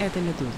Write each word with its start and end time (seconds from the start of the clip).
это 0.00 0.18
«Медуза». 0.18 0.50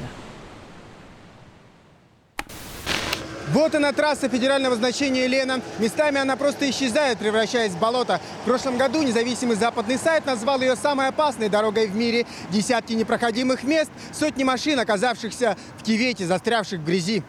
Вот 3.48 3.74
она 3.74 3.92
трасса 3.92 4.30
федерального 4.30 4.76
значения 4.76 5.26
Лена. 5.26 5.60
Местами 5.78 6.18
она 6.18 6.36
просто 6.36 6.70
исчезает, 6.70 7.18
превращаясь 7.18 7.72
в 7.72 7.78
болото. 7.78 8.18
В 8.42 8.44
прошлом 8.46 8.78
году 8.78 9.02
независимый 9.02 9.56
западный 9.56 9.98
сайт 9.98 10.24
назвал 10.24 10.60
ее 10.62 10.74
самой 10.74 11.08
опасной 11.08 11.50
дорогой 11.50 11.86
в 11.86 11.94
мире. 11.94 12.24
Десятки 12.48 12.94
непроходимых 12.94 13.62
мест, 13.64 13.90
сотни 14.12 14.42
машин, 14.42 14.80
оказавшихся 14.80 15.58
в 15.76 15.82
кивете, 15.82 16.24
застрявших 16.24 16.80
в 16.80 16.84
грязи. 16.84 17.22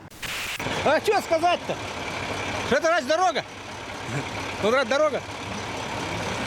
А 0.86 1.02
что 1.02 1.20
сказать-то? 1.20 1.76
Что 2.68 2.76
это 2.78 2.90
раз 2.90 3.04
дорога? 3.04 3.44
Вот 4.62 4.74
раз 4.74 4.88
дорога. 4.88 5.22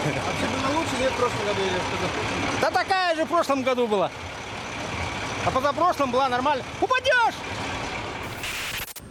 Вообще 0.05 0.47
было 0.47 0.79
лучше, 0.79 0.93
нет, 1.01 1.13
в 1.13 1.17
прошлом 1.17 1.45
году 1.45 1.61
или 1.61 1.77
что 1.77 2.61
Да 2.63 2.71
такая 2.71 3.17
же 3.17 3.25
в 3.25 3.29
прошлом 3.29 3.63
году 3.63 3.87
была. 3.87 4.11
А 5.47 5.51
позапрошлом 5.51 6.11
была 6.11 6.29
нормально. 6.29 6.65
Упадешь! 6.81 7.35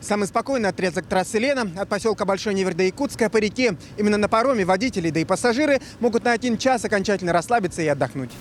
Самый 0.01 0.27
спокойный 0.27 0.69
отрезок 0.69 1.05
трассы 1.07 1.39
Лена 1.39 1.71
от 1.77 1.87
поселка 1.87 2.25
Большой 2.25 2.53
Невер 2.53 2.73
до 2.73 2.83
Якутска 2.83 3.29
по 3.29 3.37
реке. 3.37 3.77
Именно 3.97 4.17
на 4.17 4.27
пароме 4.27 4.65
водители, 4.65 5.09
да 5.09 5.21
и 5.21 5.25
пассажиры 5.25 5.79
могут 5.99 6.25
на 6.25 6.33
один 6.33 6.57
час 6.57 6.83
окончательно 6.83 7.31
расслабиться 7.31 7.81
и 7.81 7.87
отдохнуть. 7.87 8.31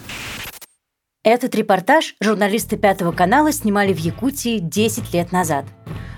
Этот 1.22 1.54
репортаж 1.54 2.16
журналисты 2.20 2.76
Пятого 2.76 3.12
канала 3.12 3.50
снимали 3.52 3.94
в 3.94 3.98
Якутии 3.98 4.58
10 4.58 5.14
лет 5.14 5.32
назад. 5.32 5.64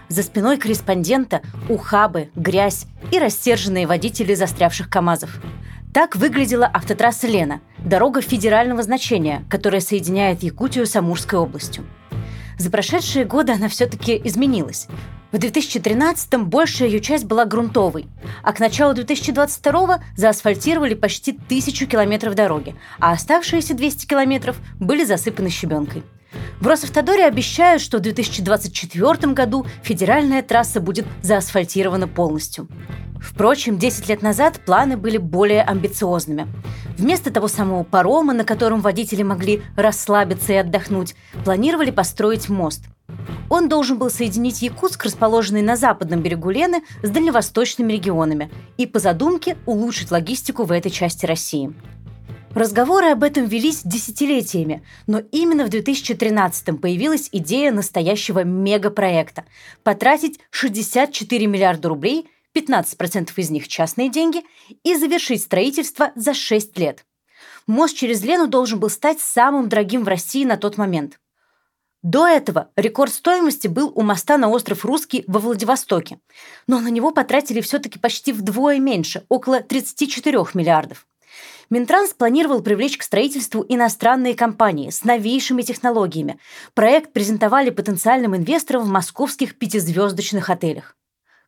За 0.08 0.22
спиной 0.22 0.56
корреспондента 0.56 1.42
ухабы, 1.68 2.30
грязь 2.34 2.86
и 3.12 3.18
рассерженные 3.18 3.86
водители 3.86 4.34
застрявших 4.34 4.88
КАМАЗов. 4.88 5.30
Так 5.96 6.14
выглядела 6.14 6.66
автотрасса 6.66 7.26
Лена, 7.26 7.62
дорога 7.78 8.20
федерального 8.20 8.82
значения, 8.82 9.46
которая 9.48 9.80
соединяет 9.80 10.42
Якутию 10.42 10.84
с 10.84 10.94
Амурской 10.94 11.38
областью. 11.38 11.86
За 12.58 12.70
прошедшие 12.70 13.24
годы 13.24 13.52
она 13.52 13.70
все-таки 13.70 14.20
изменилась. 14.22 14.88
В 15.32 15.36
2013-м 15.36 16.50
большая 16.50 16.90
ее 16.90 17.00
часть 17.00 17.24
была 17.24 17.46
грунтовой, 17.46 18.08
а 18.42 18.52
к 18.52 18.60
началу 18.60 18.92
2022-го 18.92 20.04
заасфальтировали 20.18 20.92
почти 20.92 21.32
тысячу 21.32 21.86
километров 21.86 22.34
дороги, 22.34 22.74
а 22.98 23.12
оставшиеся 23.12 23.72
200 23.72 24.04
километров 24.06 24.58
были 24.78 25.02
засыпаны 25.02 25.48
щебенкой. 25.48 26.02
В 26.60 26.66
Росавтодоре 26.66 27.24
обещают, 27.26 27.82
что 27.82 27.98
в 27.98 28.00
2024 28.00 29.32
году 29.32 29.66
федеральная 29.82 30.42
трасса 30.42 30.80
будет 30.80 31.06
заасфальтирована 31.22 32.08
полностью. 32.08 32.68
Впрочем, 33.20 33.78
10 33.78 34.08
лет 34.08 34.22
назад 34.22 34.60
планы 34.64 34.96
были 34.96 35.18
более 35.18 35.62
амбициозными. 35.62 36.46
Вместо 36.96 37.30
того 37.30 37.48
самого 37.48 37.82
парома, 37.82 38.32
на 38.32 38.44
котором 38.44 38.80
водители 38.80 39.22
могли 39.22 39.62
расслабиться 39.76 40.52
и 40.52 40.56
отдохнуть, 40.56 41.14
планировали 41.44 41.90
построить 41.90 42.48
мост– 42.48 42.84
он 43.48 43.68
должен 43.68 43.98
был 43.98 44.10
соединить 44.10 44.62
Якутск, 44.62 45.04
расположенный 45.04 45.62
на 45.62 45.76
западном 45.76 46.22
берегу 46.22 46.50
Лены, 46.50 46.82
с 47.02 47.10
дальневосточными 47.10 47.92
регионами 47.92 48.50
и, 48.76 48.86
по 48.86 48.98
задумке, 48.98 49.56
улучшить 49.66 50.10
логистику 50.10 50.64
в 50.64 50.72
этой 50.72 50.90
части 50.90 51.26
России. 51.26 51.72
Разговоры 52.56 53.10
об 53.10 53.22
этом 53.22 53.44
велись 53.44 53.82
десятилетиями, 53.84 54.82
но 55.06 55.18
именно 55.30 55.66
в 55.66 55.68
2013-м 55.68 56.78
появилась 56.78 57.28
идея 57.30 57.70
настоящего 57.70 58.44
мегапроекта– 58.44 59.44
потратить 59.82 60.40
64 60.52 61.46
миллиарда 61.46 61.90
рублей, 61.90 62.30
15% 62.54 63.28
из 63.36 63.50
них 63.50 63.68
частные 63.68 64.08
деньги, 64.08 64.42
и 64.84 64.96
завершить 64.96 65.42
строительство 65.42 66.12
за 66.14 66.32
6 66.32 66.78
лет. 66.78 67.04
Мост 67.66 67.94
через 67.94 68.24
Лену 68.24 68.46
должен 68.46 68.80
был 68.80 68.88
стать 68.88 69.20
самым 69.20 69.68
дорогим 69.68 70.02
в 70.02 70.08
России 70.08 70.46
на 70.46 70.56
тот 70.56 70.78
момент– 70.78 71.20
до 72.02 72.24
этого 72.24 72.68
рекорд 72.76 73.12
стоимости 73.12 73.66
был 73.66 73.90
у 73.92 74.02
моста 74.02 74.38
на 74.38 74.48
остров 74.48 74.84
Русский 74.84 75.24
во 75.26 75.40
Владивостоке, 75.40 76.20
но 76.68 76.78
на 76.78 76.86
него 76.86 77.10
потратили 77.10 77.60
все-таки 77.60 77.98
почти 77.98 78.32
вдвое 78.32 78.78
меньше, 78.78 79.24
около 79.28 79.60
34 79.60 80.38
миллиардов. 80.54 81.08
Минтранс 81.70 82.14
планировал 82.14 82.62
привлечь 82.62 82.96
к 82.96 83.02
строительству 83.02 83.64
иностранные 83.68 84.34
компании 84.34 84.90
с 84.90 85.04
новейшими 85.04 85.62
технологиями. 85.62 86.38
Проект 86.74 87.12
презентовали 87.12 87.70
потенциальным 87.70 88.36
инвесторам 88.36 88.82
в 88.82 88.88
московских 88.88 89.58
пятизвездочных 89.58 90.48
отелях. 90.50 90.96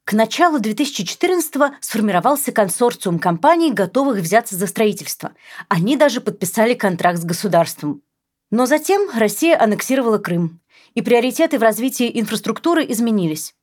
К 0.05 0.15
началу 0.15 0.59
2014-го 0.59 1.75
сформировался 1.81 2.51
консорциум 2.51 3.19
компаний, 3.19 3.73
готовых 3.73 4.21
взяться 4.21 4.57
за 4.57 4.67
строительство. 4.67 5.33
Они 5.69 5.97
даже 5.97 6.23
подписали 6.23 6.75
контракт 6.75 7.19
с 7.21 7.25
государством. 7.25 8.03
Но 8.51 8.65
затем 8.65 9.11
Россия 9.15 9.61
аннексировала 9.61 10.17
Крым, 10.17 10.61
и 10.95 11.03
приоритеты 11.03 11.59
в 11.59 11.63
развитии 11.63 12.11
инфраструктуры 12.19 12.87
изменились. 12.89 13.55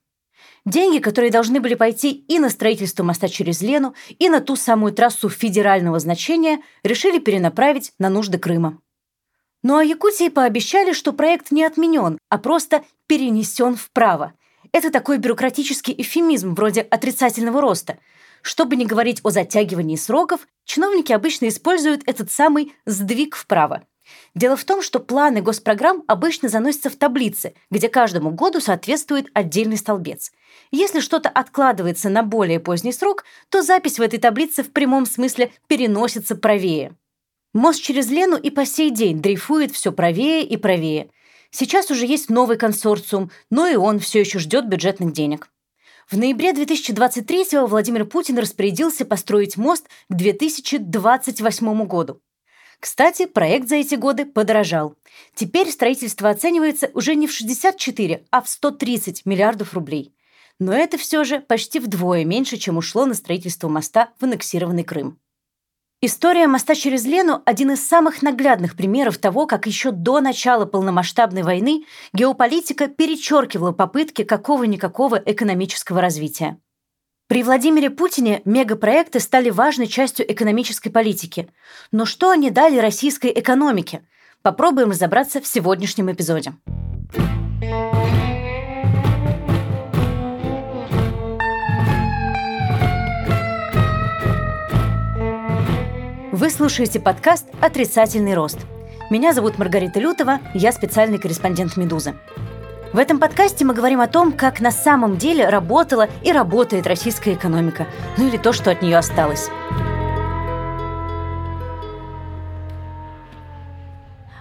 Деньги, 0.65 0.97
которые 0.97 1.31
должны 1.31 1.59
были 1.59 1.75
пойти 1.75 2.11
и 2.11 2.39
на 2.39 2.49
строительство 2.49 3.03
моста 3.03 3.27
через 3.27 3.61
Лену, 3.61 3.93
и 4.17 4.29
на 4.29 4.41
ту 4.41 4.55
самую 4.55 4.93
трассу 4.93 5.29
федерального 5.29 5.99
значения, 5.99 6.61
решили 6.83 7.19
перенаправить 7.19 7.93
на 7.99 8.09
нужды 8.09 8.39
Крыма. 8.39 8.79
Ну 9.61 9.77
а 9.77 9.83
Якутии 9.83 10.29
пообещали, 10.29 10.93
что 10.93 11.13
проект 11.13 11.51
не 11.51 11.63
отменен, 11.63 12.17
а 12.29 12.37
просто 12.39 12.83
перенесен 13.07 13.75
вправо. 13.75 14.33
Это 14.71 14.91
такой 14.91 15.19
бюрократический 15.19 15.93
эфемизм 15.97 16.55
вроде 16.55 16.81
отрицательного 16.81 17.61
роста. 17.61 17.97
Чтобы 18.41 18.75
не 18.75 18.85
говорить 18.85 19.21
о 19.23 19.29
затягивании 19.29 19.95
сроков, 19.95 20.47
чиновники 20.65 21.11
обычно 21.11 21.47
используют 21.47 22.01
этот 22.05 22.31
самый 22.31 22.73
«сдвиг 22.85 23.35
вправо». 23.35 23.83
Дело 24.33 24.55
в 24.55 24.63
том, 24.63 24.81
что 24.81 24.99
планы 24.99 25.41
госпрограмм 25.41 26.03
обычно 26.07 26.49
заносятся 26.49 26.89
в 26.89 26.95
таблицы, 26.95 27.53
где 27.71 27.89
каждому 27.89 28.31
году 28.31 28.59
соответствует 28.59 29.27
отдельный 29.33 29.77
столбец. 29.77 30.31
Если 30.71 30.99
что-то 30.99 31.29
откладывается 31.29 32.09
на 32.09 32.23
более 32.23 32.59
поздний 32.59 32.93
срок, 32.93 33.23
то 33.49 33.61
запись 33.61 33.99
в 33.99 34.01
этой 34.01 34.19
таблице 34.19 34.63
в 34.63 34.71
прямом 34.71 35.05
смысле 35.05 35.51
переносится 35.67 36.35
правее. 36.35 36.95
Мост 37.53 37.81
через 37.81 38.09
Лену 38.09 38.35
и 38.35 38.49
по 38.49 38.65
сей 38.65 38.91
день 38.91 39.21
дрейфует 39.21 39.71
все 39.71 39.91
правее 39.91 40.43
и 40.43 40.57
правее. 40.57 41.09
Сейчас 41.51 41.89
уже 41.89 42.05
есть 42.05 42.29
новый 42.29 42.57
консорциум, 42.57 43.31
но 43.49 43.65
и 43.65 43.75
он 43.75 43.99
все 43.99 44.19
еще 44.19 44.39
ждет 44.39 44.67
бюджетных 44.67 45.13
денег. 45.13 45.49
В 46.09 46.17
ноябре 46.17 46.53
2023 46.53 47.61
Владимир 47.65 48.05
Путин 48.05 48.37
распорядился 48.37 49.05
построить 49.05 49.57
мост 49.57 49.87
к 50.09 50.13
2028 50.13 51.85
году. 51.85 52.21
Кстати, 52.85 53.25
проект 53.25 53.67
за 53.67 53.77
эти 53.77 53.95
годы 53.95 54.27
подорожал. 54.27 54.93
Теперь 55.33 55.71
строительство 55.71 56.29
оценивается 56.29 56.91
уже 56.93 57.15
не 57.15 57.25
в 57.25 57.31
64, 57.31 58.27
а 58.29 58.43
в 58.43 58.47
130 58.47 59.25
миллиардов 59.25 59.73
рублей. 59.73 60.13
Но 60.59 60.71
это 60.71 60.99
все 60.99 61.23
же 61.23 61.39
почти 61.39 61.79
вдвое 61.79 62.25
меньше, 62.25 62.57
чем 62.57 62.77
ушло 62.77 63.07
на 63.07 63.15
строительство 63.15 63.69
моста 63.69 64.09
в 64.19 64.23
аннексированный 64.23 64.83
Крым. 64.83 65.17
История 65.99 66.45
моста 66.45 66.75
через 66.75 67.05
Лену– 67.05 67.41
один 67.47 67.71
из 67.71 67.83
самых 67.87 68.21
наглядных 68.21 68.75
примеров 68.75 69.17
того, 69.17 69.47
как 69.47 69.65
еще 69.65 69.89
до 69.89 70.21
начала 70.21 70.67
полномасштабной 70.67 71.41
войны 71.41 71.85
геополитика 72.13 72.87
перечеркивала 72.87 73.71
попытки 73.71 74.23
какого-никакого 74.23 75.15
экономического 75.15 76.01
развития. 76.01 76.59
При 77.27 77.41
Владимире 77.41 77.89
Путине 77.89 78.43
мегапроекты 78.45 79.19
стали 79.19 79.49
важной 79.49 79.87
частью 79.87 80.31
экономической 80.31 80.91
политики. 80.91 81.49
Но 81.91 82.05
что 82.05 82.29
они 82.29 82.51
дали 82.51 82.77
российской 82.77 83.31
экономике? 83.35 84.03
Попробуем 84.43 84.91
разобраться 84.91 85.41
в 85.41 85.47
сегодняшнем 85.47 86.11
эпизоде. 86.11 86.53
Вы 96.31 96.49
слушаете 96.51 96.99
подкаст 96.99 97.47
«Отрицательный 97.59 98.35
рост». 98.35 98.59
Меня 99.09 99.33
зовут 99.33 99.57
Маргарита 99.57 99.99
Лютова, 99.99 100.41
я 100.53 100.71
специальный 100.71 101.17
корреспондент 101.17 101.75
«Медузы». 101.75 102.13
В 102.95 102.97
этом 102.97 103.19
подкасте 103.19 103.65
мы 103.65 103.73
говорим 103.73 103.99
о 103.99 104.07
том, 104.07 104.31
как 104.31 104.61
на 104.61 104.71
самом 104.71 105.17
деле 105.17 105.49
работала 105.49 106.07
и 106.23 106.31
работает 106.31 106.87
российская 106.87 107.33
экономика, 107.33 107.87
ну 108.17 108.25
или 108.25 108.37
то, 108.37 108.53
что 108.53 108.71
от 108.71 108.81
нее 108.81 108.95
осталось. 108.95 109.49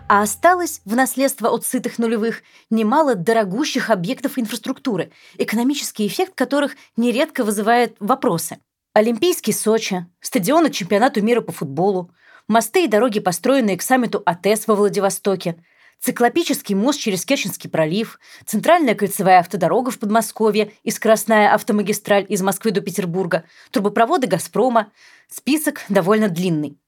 А 0.09 0.23
осталось 0.23 0.83
в 0.85 0.95
наследство 0.95 1.49
от 1.49 1.67
сытых 1.67 1.99
нулевых 1.99 2.45
немало 2.71 3.17
дорогущих 3.17 3.91
объектов 3.91 4.39
инфраструктуры, 4.39 5.11
экономический 5.37 6.07
эффект 6.07 6.37
которых 6.37 6.77
нередко 6.97 7.43
вызывает 7.43 7.97
вопросы. 7.99 8.59
Олимпийский 8.93 9.53
Сочи, 9.53 10.07
стадионы 10.21 10.71
чемпионату 10.71 11.21
мира 11.25 11.41
по 11.41 11.51
футболу, 11.51 12.13
мосты 12.47 12.85
и 12.85 12.89
дороги, 12.89 13.19
построенные 13.19 13.77
к 13.77 13.83
саммиту 13.83 14.23
АТЭС 14.25 14.69
во 14.69 14.77
Владивостоке– 14.77 15.57
циклопический 16.01 16.75
мост 16.75 17.01
через 17.01 17.25
Керченский 17.25 17.71
пролив, 17.71 18.19
центральная 18.47 18.95
кольцевая 18.95 19.41
автодорога 19.41 19.91
в 19.91 19.99
Подмосковье 19.99 20.73
и 20.83 20.91
скоростная 20.91 21.55
автомагистраль 21.55 22.27
из 22.29 22.43
Москвы 22.43 22.71
до 22.71 22.81
Петербурга, 22.81 23.45
трубопроводы 23.71 24.27
«Газпрома». 24.27 24.93
Список 25.29 25.83
довольно 25.89 26.29
длинный. 26.29 26.79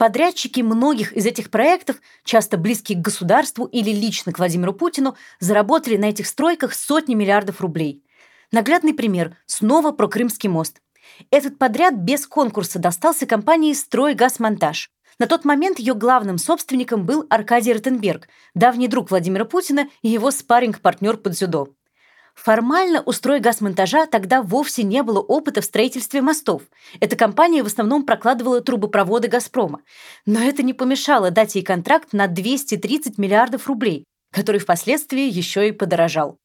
Подрядчики 0.00 0.62
многих 0.62 1.12
из 1.12 1.26
этих 1.26 1.50
проектов, 1.50 1.96
часто 2.24 2.56
близкие 2.56 2.96
к 2.96 3.02
государству 3.02 3.66
или 3.66 3.90
лично 3.90 4.32
к 4.32 4.38
Владимиру 4.38 4.72
Путину, 4.72 5.14
заработали 5.40 5.98
на 5.98 6.06
этих 6.06 6.26
стройках 6.26 6.72
сотни 6.74 7.14
миллиардов 7.14 7.60
рублей. 7.60 8.02
Наглядный 8.50 8.94
пример– 8.94 9.36
снова 9.46 9.92
про 9.92 10.08
Крымский 10.08 10.48
мост. 10.48 10.80
Этот 11.30 11.58
подряд 11.58 11.94
без 11.96 12.26
конкурса 12.26 12.78
достался 12.78 13.26
компании 13.26 13.74
«Стройгазмонтаж». 13.74 14.90
На 15.20 15.26
тот 15.26 15.44
момент 15.44 15.78
ее 15.78 15.94
главным 15.94 16.38
собственником 16.38 17.04
был 17.04 17.26
Аркадий 17.28 17.74
Ротенберг, 17.74 18.26
давний 18.54 18.88
друг 18.88 19.10
Владимира 19.10 19.44
Путина 19.44 19.86
и 20.00 20.08
его 20.08 20.30
спарринг-партнер 20.30 21.18
по 21.18 21.28
дзюдо. 21.28 21.68
Формально 22.34 23.02
у 23.04 23.12
стройгазмонтажа 23.12 24.06
тогда 24.06 24.40
вовсе 24.40 24.82
не 24.82 25.02
было 25.02 25.20
опыта 25.20 25.60
в 25.60 25.66
строительстве 25.66 26.22
мостов. 26.22 26.62
Эта 27.00 27.16
компания 27.16 27.62
в 27.62 27.66
основном 27.66 28.06
прокладывала 28.06 28.62
трубопроводы 28.62 29.28
«Газпрома». 29.28 29.82
Но 30.24 30.40
это 30.40 30.62
не 30.62 30.72
помешало 30.72 31.30
дать 31.30 31.54
ей 31.54 31.62
контракт 31.62 32.14
на 32.14 32.26
230 32.26 33.18
миллиардов 33.18 33.66
рублей, 33.66 34.04
который 34.32 34.58
впоследствии 34.58 35.28
еще 35.28 35.68
и 35.68 35.72
подорожал. 35.72 36.39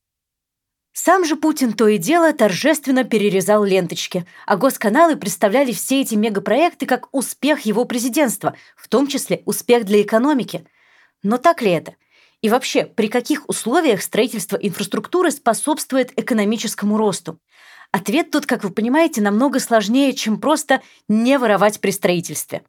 Сам 0.97 1.25
же 1.25 1.35
Путин 1.35 1.73
то 1.73 1.89
и 1.89 1.97
дело 1.97 2.31
торжественно 2.31 3.03
перерезал 3.03 3.65
ленточки, 3.65 4.25
а 4.45 4.55
госканалы 4.55 5.17
представляли 5.17 5.73
все 5.73 5.99
эти 5.99 6.15
мегапроекты 6.15 6.85
как 6.85 7.09
успех 7.11 7.65
его 7.65 7.83
президентства, 7.83 8.55
в 8.77 8.87
том 8.87 9.07
числе 9.07 9.43
успех 9.45 9.83
для 9.83 10.01
экономики. 10.01 10.65
Но 11.21 11.37
так 11.37 11.61
ли 11.61 11.71
это? 11.71 11.95
И 12.41 12.47
вообще, 12.47 12.85
при 12.85 13.09
каких 13.09 13.49
условиях 13.49 14.01
строительство 14.01 14.55
инфраструктуры 14.55 15.31
способствует 15.31 16.17
экономическому 16.17 16.97
росту? 16.97 17.39
Ответ 17.91 18.31
тут, 18.31 18.45
как 18.45 18.63
вы 18.63 18.69
понимаете, 18.69 19.19
намного 19.21 19.59
сложнее, 19.59 20.13
чем 20.13 20.39
просто 20.39 20.81
не 21.09 21.37
воровать 21.37 21.81
при 21.81 21.91
строительстве. 21.91 22.63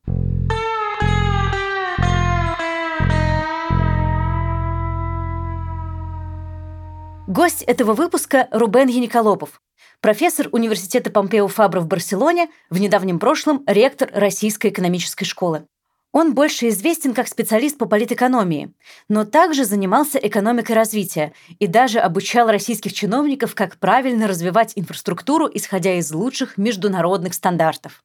Гость 7.37 7.65
этого 7.65 7.93
выпуска– 7.93 8.49
Рубен 8.51 8.89
Яниколопов, 8.89 9.61
профессор 10.01 10.49
Университета 10.53 11.11
Помпео 11.11 11.49
Фабро 11.49 11.81
в 11.81 11.87
Барселоне, 11.87 12.49
в 12.71 12.81
недавнем 12.81 13.19
прошлом 13.19 13.63
ректор 13.67 14.09
Российской 14.15 14.71
экономической 14.71 15.27
школы. 15.27 15.67
Он 16.13 16.33
больше 16.33 16.69
известен 16.69 17.13
как 17.13 17.29
специалист 17.29 17.77
по 17.77 17.85
политэкономии, 17.85 18.73
но 19.11 19.27
также 19.27 19.67
занимался 19.67 20.17
экономикой 20.17 20.73
развития 20.73 21.35
и 21.59 21.67
даже 21.67 21.99
обучал 21.99 22.51
российских 22.51 22.95
чиновников, 22.95 23.55
как 23.55 23.77
правильно 23.77 24.29
развивать 24.29 24.73
инфраструктуру, 24.75 25.47
исходя 25.53 25.93
из 25.99 26.11
лучших 26.13 26.57
международных 26.57 27.35
стандартов. 27.35 28.03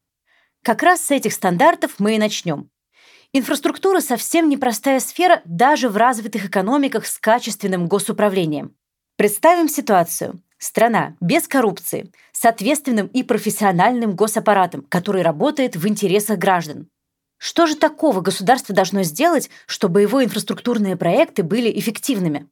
Как 0.62 0.84
раз 0.84 1.06
с 1.06 1.10
этих 1.10 1.32
стандартов 1.32 2.00
мы 2.00 2.16
и 2.16 2.20
начнем. 2.20 2.70
Инфраструктура 3.32 4.02
совсем 4.02 4.50
непростая 4.50 5.00
сфера 5.00 5.42
даже 5.46 5.88
в 5.88 5.96
развитых 5.96 6.48
экономиках 6.48 7.08
с 7.08 7.18
качественным 7.18 7.88
госуправлением. 7.88 8.76
Представим 9.22 9.70
ситуацию. 9.70 10.42
Страна 10.58 11.16
без 11.22 11.48
коррупции, 11.48 12.12
с 12.32 12.44
ответственным 12.44 13.06
и 13.06 13.22
профессиональным 13.22 14.16
госаппаратом, 14.16 14.82
который 14.90 15.22
работает 15.22 15.76
в 15.76 15.88
интересах 15.88 16.40
граждан. 16.40 16.88
Что 17.38 17.68
же 17.68 17.76
такого 17.76 18.22
государство 18.22 18.74
должно 18.74 19.04
сделать, 19.04 19.52
чтобы 19.68 20.02
его 20.02 20.24
инфраструктурные 20.24 20.96
проекты 20.96 21.44
были 21.44 21.72
эффективными? 21.72 22.48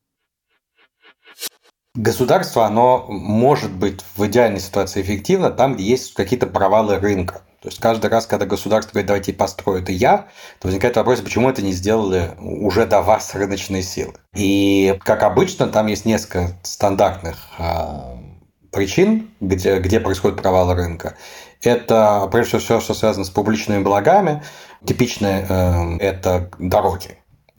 Государство, 2.00 2.66
оно 2.66 3.08
может 3.10 3.72
быть 3.72 4.00
в 4.16 4.26
идеальной 4.26 4.62
ситуации 4.62 5.02
эффективно 5.02 5.50
там, 5.50 5.76
где 5.76 5.84
есть 5.84 6.14
какие-то 6.14 6.48
провалы 6.48 6.98
рынка. 6.98 7.42
То 7.62 7.68
есть 7.68 7.82
каждый 7.82 8.10
раз, 8.10 8.26
когда 8.26 8.46
государство 8.46 8.94
говорит, 8.94 9.08
давайте 9.08 9.34
построю 9.34 9.82
это 9.82 9.92
я, 9.92 10.30
то 10.62 10.70
возникает 10.70 10.96
вопрос, 10.96 11.20
почему 11.20 11.50
это 11.50 11.62
не 11.62 11.74
сделали 11.74 12.32
уже 12.40 12.86
до 12.86 13.02
вас 13.02 13.36
рыночные 13.36 13.84
силы. 13.84 14.14
И, 14.34 14.98
как 15.04 15.24
обычно, 15.24 15.68
там 15.68 15.88
есть 15.88 16.06
несколько 16.06 16.58
стандартных 16.64 17.36
э, 17.58 17.66
причин, 18.72 19.32
где, 19.42 19.80
где 19.80 20.00
происходит 20.00 20.42
провал 20.42 20.74
рынка. 20.74 21.18
Это, 21.62 22.30
прежде 22.32 22.60
всего, 22.60 22.60
все, 22.62 22.80
что 22.80 22.94
связано 22.94 23.26
с 23.26 23.30
публичными 23.30 23.84
благами. 23.84 24.42
Типичные 24.86 25.46
э, 25.50 25.98
это 25.98 26.50
дороги. 26.60 27.18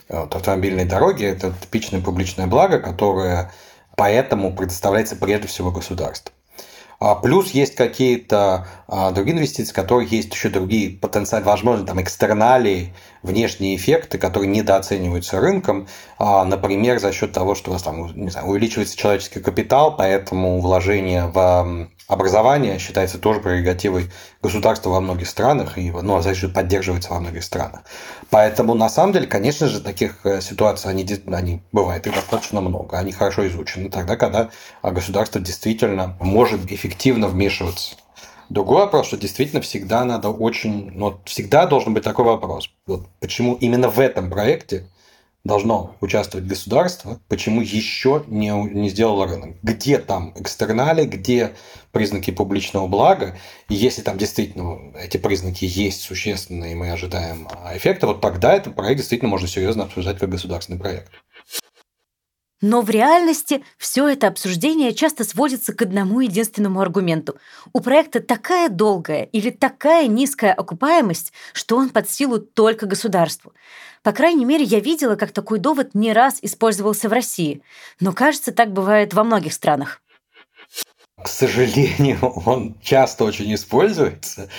Вот, 0.09 0.33
автомобильные 0.35 0.87
дороги– 0.87 1.25
это 1.27 1.53
типичное 1.61 2.01
публичное 2.01 2.47
благо, 2.47 2.79
которое 2.79 3.51
поэтому 3.95 4.53
предоставляется 4.53 5.15
прежде 5.15 5.47
всего 5.47 5.71
государству. 5.71 6.33
А 6.99 7.15
плюс 7.15 7.49
есть 7.49 7.73
какие-то 7.75 8.67
а, 8.87 9.09
другие 9.09 9.35
инвестиции, 9.35 9.73
которые 9.73 10.07
есть 10.07 10.31
еще 10.31 10.49
другие 10.49 10.91
потенциально, 10.91 11.47
возможно, 11.47 11.83
там 11.83 11.99
экстерналии, 11.99 12.93
внешние 13.23 13.75
эффекты, 13.75 14.17
которые 14.17 14.49
недооцениваются 14.49 15.39
рынком, 15.39 15.87
а, 16.17 16.43
например, 16.43 16.99
за 16.99 17.11
счет 17.11 17.31
того, 17.31 17.55
что 17.55 17.71
у 17.71 17.73
вас 17.73 17.83
там 17.83 18.11
не 18.15 18.29
знаю, 18.29 18.47
увеличивается 18.47 18.97
человеческий 18.97 19.39
капитал, 19.39 19.95
поэтому 19.95 20.59
вложение 20.59 21.27
в 21.27 21.89
образование 22.07 22.77
считается 22.77 23.19
тоже 23.19 23.39
прерогативой 23.39 24.11
государства 24.41 24.89
во 24.89 24.99
многих 24.99 25.27
странах, 25.27 25.77
и 25.77 25.91
ну, 25.91 26.17
а 26.17 26.21
значит, 26.21 26.53
поддерживается 26.53 27.11
во 27.11 27.19
многих 27.19 27.43
странах. 27.43 27.81
Поэтому, 28.29 28.73
на 28.73 28.89
самом 28.89 29.13
деле, 29.13 29.27
конечно 29.27 29.67
же, 29.67 29.81
таких 29.81 30.25
э, 30.25 30.41
ситуаций, 30.41 30.91
они, 30.91 31.05
они 31.27 31.61
бывают 31.71 32.05
их 32.07 32.13
достаточно 32.13 32.59
много, 32.59 32.97
они 32.97 33.11
хорошо 33.11 33.47
изучены, 33.47 33.89
тогда, 33.89 34.17
когда 34.17 34.49
государство 34.83 35.39
действительно 35.39 36.17
может 36.19 36.71
эффективно 36.71 37.27
вмешиваться. 37.27 37.95
Другой 38.51 38.81
вопрос, 38.81 39.07
что 39.07 39.15
действительно 39.15 39.61
всегда 39.61 40.03
надо 40.03 40.27
очень... 40.27 40.91
Ну, 40.91 41.17
всегда 41.23 41.65
должен 41.65 41.93
быть 41.93 42.03
такой 42.03 42.25
вопрос. 42.25 42.69
Вот 42.85 43.07
почему 43.21 43.55
именно 43.55 43.89
в 43.89 43.97
этом 43.97 44.29
проекте 44.29 44.89
должно 45.45 45.95
участвовать 46.01 46.47
государство, 46.47 47.21
почему 47.29 47.61
еще 47.61 48.25
не, 48.27 48.49
не 48.49 48.89
сделало 48.89 49.25
рынок? 49.25 49.55
Где 49.63 49.99
там 49.99 50.33
экстернали, 50.35 51.05
где 51.05 51.53
признаки 51.93 52.31
публичного 52.31 52.87
блага? 52.87 53.37
И 53.69 53.73
если 53.73 54.01
там 54.01 54.17
действительно 54.17 54.91
эти 55.01 55.15
признаки 55.15 55.63
есть 55.63 56.01
существенные, 56.01 56.73
и 56.73 56.75
мы 56.75 56.91
ожидаем 56.91 57.47
эффекта, 57.73 58.05
вот 58.05 58.19
тогда 58.19 58.53
этот 58.53 58.75
проект 58.75 58.97
действительно 58.97 59.29
можно 59.29 59.47
серьезно 59.47 59.85
обсуждать 59.85 60.19
как 60.19 60.29
государственный 60.29 60.77
проект. 60.77 61.09
Но 62.61 62.81
в 62.81 62.91
реальности 62.91 63.63
все 63.77 64.07
это 64.07 64.27
обсуждение 64.27 64.93
часто 64.93 65.23
сводится 65.23 65.73
к 65.73 65.81
одному 65.81 66.19
единственному 66.19 66.79
аргументу. 66.79 67.37
У 67.73 67.79
проекта 67.81 68.19
такая 68.19 68.69
долгая 68.69 69.23
или 69.23 69.49
такая 69.49 70.07
низкая 70.07 70.53
окупаемость, 70.53 71.33
что 71.53 71.77
он 71.77 71.89
под 71.89 72.09
силу 72.09 72.39
только 72.39 72.85
государству. 72.85 73.53
По 74.03 74.11
крайней 74.11 74.45
мере, 74.45 74.63
я 74.63 74.79
видела, 74.79 75.15
как 75.15 75.31
такой 75.31 75.59
довод 75.59 75.95
не 75.95 76.13
раз 76.13 76.37
использовался 76.41 77.09
в 77.09 77.13
России. 77.13 77.63
Но, 77.99 78.13
кажется, 78.13 78.51
так 78.51 78.71
бывает 78.71 79.13
во 79.13 79.23
многих 79.23 79.53
странах. 79.53 80.01
К 81.23 81.27
сожалению, 81.27 82.19
он 82.45 82.75
часто 82.81 83.23
очень 83.23 83.53
используется. 83.53 84.49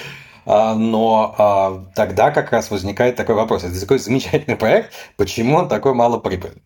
А, 0.45 0.75
но 0.75 1.35
а, 1.39 1.85
тогда 1.95 2.33
как 2.33 2.51
раз 2.51 2.71
возникает 2.71 3.15
такой 3.15 3.37
вопрос. 3.37 3.63
Это 3.63 3.81
такой 3.81 3.99
замечательный 3.99 4.57
проект, 4.57 4.93
почему 5.17 5.57
он 5.57 5.69
такой 5.69 5.95
малоприбыльный? 5.95 6.63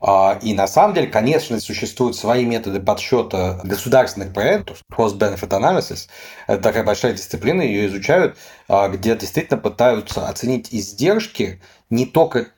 А, 0.00 0.38
и 0.42 0.54
на 0.54 0.66
самом 0.68 0.94
деле, 0.94 1.08
конечно, 1.08 1.58
существуют 1.60 2.16
свои 2.16 2.44
методы 2.44 2.80
подсчета 2.80 3.60
государственных 3.64 4.32
проектов, 4.32 4.82
cost-benefit 4.92 5.48
analysis. 5.48 6.08
Это 6.46 6.62
такая 6.62 6.84
большая 6.84 7.14
дисциплина, 7.14 7.60
ее 7.60 7.86
изучают, 7.88 8.36
где 8.68 9.16
действительно 9.16 9.58
пытаются 9.58 10.28
оценить 10.28 10.68
издержки 10.70 11.60
не 11.90 12.06
только 12.06 12.48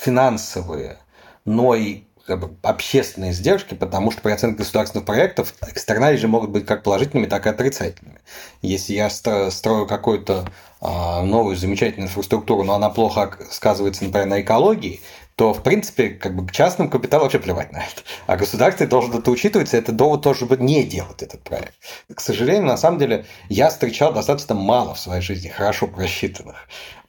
финансовые, 0.00 0.98
но 1.44 1.74
и 1.74 2.02
как 2.26 2.40
бы, 2.40 2.56
общественные 2.62 3.30
издержки, 3.30 3.74
потому 3.74 4.10
что 4.10 4.20
при 4.20 4.32
оценке 4.32 4.58
государственных 4.58 5.06
проектов 5.06 5.54
экстерналии 5.66 6.16
же 6.16 6.28
могут 6.28 6.50
быть 6.50 6.66
как 6.66 6.82
положительными, 6.82 7.26
так 7.26 7.46
и 7.46 7.50
отрицательными. 7.50 8.20
Если 8.62 8.94
я 8.94 9.08
строю 9.10 9.86
какую-то 9.86 10.44
а, 10.80 11.22
новую 11.22 11.56
замечательную 11.56 12.08
инфраструктуру, 12.08 12.64
но 12.64 12.74
она 12.74 12.90
плохо 12.90 13.36
сказывается, 13.50 14.04
например, 14.04 14.26
на 14.26 14.40
экологии, 14.40 15.00
то, 15.36 15.52
в 15.52 15.62
принципе, 15.62 16.08
как 16.08 16.34
бы 16.34 16.50
частному 16.50 16.90
капиталу 16.90 17.24
вообще 17.24 17.38
плевать 17.38 17.70
на 17.70 17.78
это. 17.78 18.00
А 18.26 18.36
государство 18.36 18.86
должен 18.86 19.18
это 19.18 19.30
учитывать, 19.30 19.72
и 19.74 19.76
это 19.76 19.92
довод 19.92 20.22
тоже, 20.22 20.38
чтобы 20.38 20.56
не 20.56 20.82
делать 20.82 21.22
этот 21.22 21.42
проект. 21.42 21.74
К 22.12 22.20
сожалению, 22.20 22.64
на 22.64 22.78
самом 22.78 22.98
деле, 22.98 23.26
я 23.50 23.68
встречал 23.68 24.14
достаточно 24.14 24.54
мало 24.54 24.94
в 24.94 24.98
своей 24.98 25.20
жизни 25.20 25.48
хорошо 25.48 25.88
просчитанных 25.88 26.56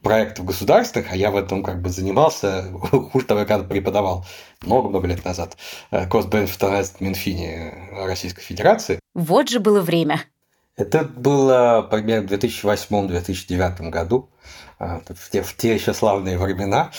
проектов 0.02 0.44
государственных, 0.44 1.10
а 1.10 1.16
я 1.16 1.30
в 1.30 1.36
этом 1.36 1.62
как 1.62 1.80
бы 1.80 1.88
занимался, 1.88 2.64
хуже 3.12 3.24
того, 3.24 3.46
когда 3.46 3.64
преподавал 3.64 4.26
много-много 4.60 5.08
лет 5.08 5.24
назад 5.24 5.56
Cost-Benefit 5.90 6.58
Analysis 6.60 6.96
в 6.98 7.00
Минфине 7.00 7.72
Российской 7.92 8.42
Федерации. 8.42 9.00
Вот 9.14 9.48
же 9.48 9.58
было 9.58 9.80
время. 9.80 10.20
Это 10.76 11.02
было 11.02 11.88
примерно 11.90 12.28
в 12.28 12.32
2008-2009 12.32 13.88
году. 13.88 14.28
А, 14.78 15.00
в 15.08 15.30
те, 15.30 15.42
в 15.42 15.56
те 15.56 15.74
еще 15.74 15.92
славные 15.92 16.38
времена, 16.38 16.92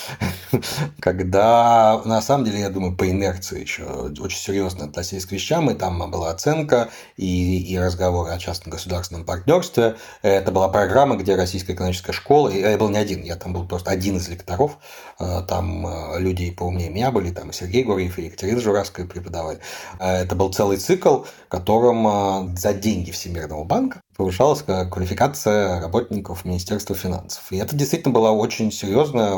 когда, 1.00 2.01
на 2.03 2.21
самом 2.21 2.43
деле, 2.43 2.59
я 2.59 2.69
думаю, 2.69 2.95
по 2.95 3.09
инерции 3.09 3.62
еще 3.62 3.83
очень 4.19 4.38
серьезно 4.38 4.86
относились 4.86 5.25
к 5.25 5.31
вещам, 5.31 5.71
и 5.71 5.74
там 5.75 6.12
была 6.12 6.31
оценка 6.31 6.89
и, 7.15 7.62
и 7.62 7.77
разговоры 7.77 8.31
о 8.31 8.38
частном 8.38 8.71
государственном 8.71 9.25
партнерстве. 9.25 9.95
Это 10.21 10.51
была 10.51 10.67
программа, 10.67 11.15
где 11.15 11.36
Российская 11.36 11.74
экономическая 11.74 12.12
школа, 12.12 12.50
и 12.50 12.59
я 12.59 12.77
был 12.77 12.89
не 12.89 12.98
один, 12.98 13.24
я 13.24 13.38
там 13.38 13.53
был 13.53 13.65
просто 13.65 13.91
один 13.91 14.17
из 14.17 14.27
лекторов, 14.27 14.77
а, 15.17 15.41
там 15.43 15.88
а, 15.88 16.17
люди 16.17 16.51
поумнее 16.51 16.89
меня 16.89 17.12
были, 17.12 17.31
там 17.31 17.53
Сергей 17.53 17.86
Гурьев, 17.86 18.19
и 18.19 18.24
Екатерина 18.24 18.59
Журавская 18.59 19.05
преподавали. 19.05 19.59
Это 20.00 20.36
был 20.36 20.51
целый 20.51 20.77
цикл, 20.77 21.24
которым 21.48 22.55
за 22.57 22.74
деньги 22.74 23.12
Всемирного 23.12 23.63
банка 23.63 24.01
повышалась 24.19 24.63
квалификация 24.63 25.79
работников 25.79 26.43
Министерства 26.43 26.93
финансов. 26.93 27.41
И 27.51 27.55
это 27.55 27.73
действительно 27.73 28.13
было 28.13 28.31
очень 28.31 28.69
серьезно, 28.69 29.29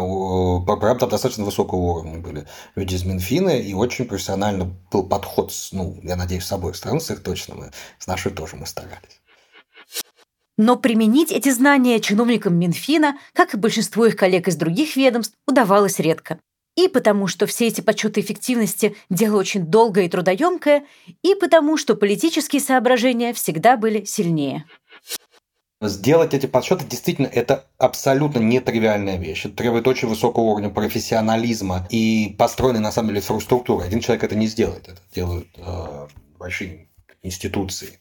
прям 0.65 0.97
там 0.97 1.07
достаточно 1.07 1.45
высокого 1.45 1.79
уровня 1.79 2.17
были 2.17 2.47
люди 2.73 2.95
из 2.95 3.05
Минфина, 3.05 3.50
и 3.50 3.75
очень 3.75 4.05
профессионально 4.05 4.73
был 4.91 5.03
подход, 5.03 5.53
ну, 5.71 6.00
я 6.01 6.15
надеюсь, 6.15 6.45
с 6.45 6.51
обоих 6.51 6.75
сторон, 6.75 7.00
с 7.00 7.11
их 7.11 7.21
точно, 7.21 7.53
мы, 7.53 7.71
с 8.00 8.07
нашей 8.07 8.31
тоже 8.31 8.55
мы 8.55 8.65
старались. 8.65 9.21
Но 10.57 10.77
применить 10.77 11.31
эти 11.31 11.51
знания 11.51 12.00
чиновникам 12.00 12.57
Минфина, 12.57 13.19
как 13.33 13.53
и 13.53 13.57
большинству 13.57 14.05
их 14.05 14.15
коллег 14.15 14.47
из 14.47 14.55
других 14.55 14.95
ведомств, 14.95 15.35
удавалось 15.45 16.00
редко. 16.00 16.39
И 16.78 16.88
потому, 16.88 17.28
что 17.28 17.46
все 17.46 17.68
эти 17.68 17.82
подсчеты 17.82 18.22
эффективности– 18.22 18.96
дело 19.10 19.38
очень 19.38 19.66
долгое 19.66 20.06
и 20.06 20.10
трудоемкое, 20.10 20.86
и 21.22 21.36
потому, 21.36 21.78
что 21.78 21.96
политические 21.96 22.62
соображения 22.62 23.34
всегда 23.34 23.75
были 23.75 24.06
сильнее. 24.06 24.66
Сделать 25.82 26.36
эти 26.36 26.46
подсчеты 26.46 26.86
действительно 26.86 27.25
это 27.25 27.66
абсолютно 27.80 28.40
нетривиальная 28.40 29.18
вещь. 29.18 29.46
Это 29.46 29.56
требует 29.56 29.88
очень 29.88 30.08
высокого 30.08 30.44
уровня 30.44 30.70
профессионализма 30.70 31.88
и 31.90 32.36
построенной 32.38 32.82
на 32.82 32.92
самом 32.92 33.10
деле 33.10 33.20
инфраструктуры. 33.20 33.84
Один 33.86 34.00
человек 34.00 34.24
это 34.24 34.36
не 34.36 34.46
сделает, 34.46 34.88
это 34.88 35.01
делают 35.13 35.48
э, 35.58 36.08
большие 36.38 36.88
институции. 37.24 38.00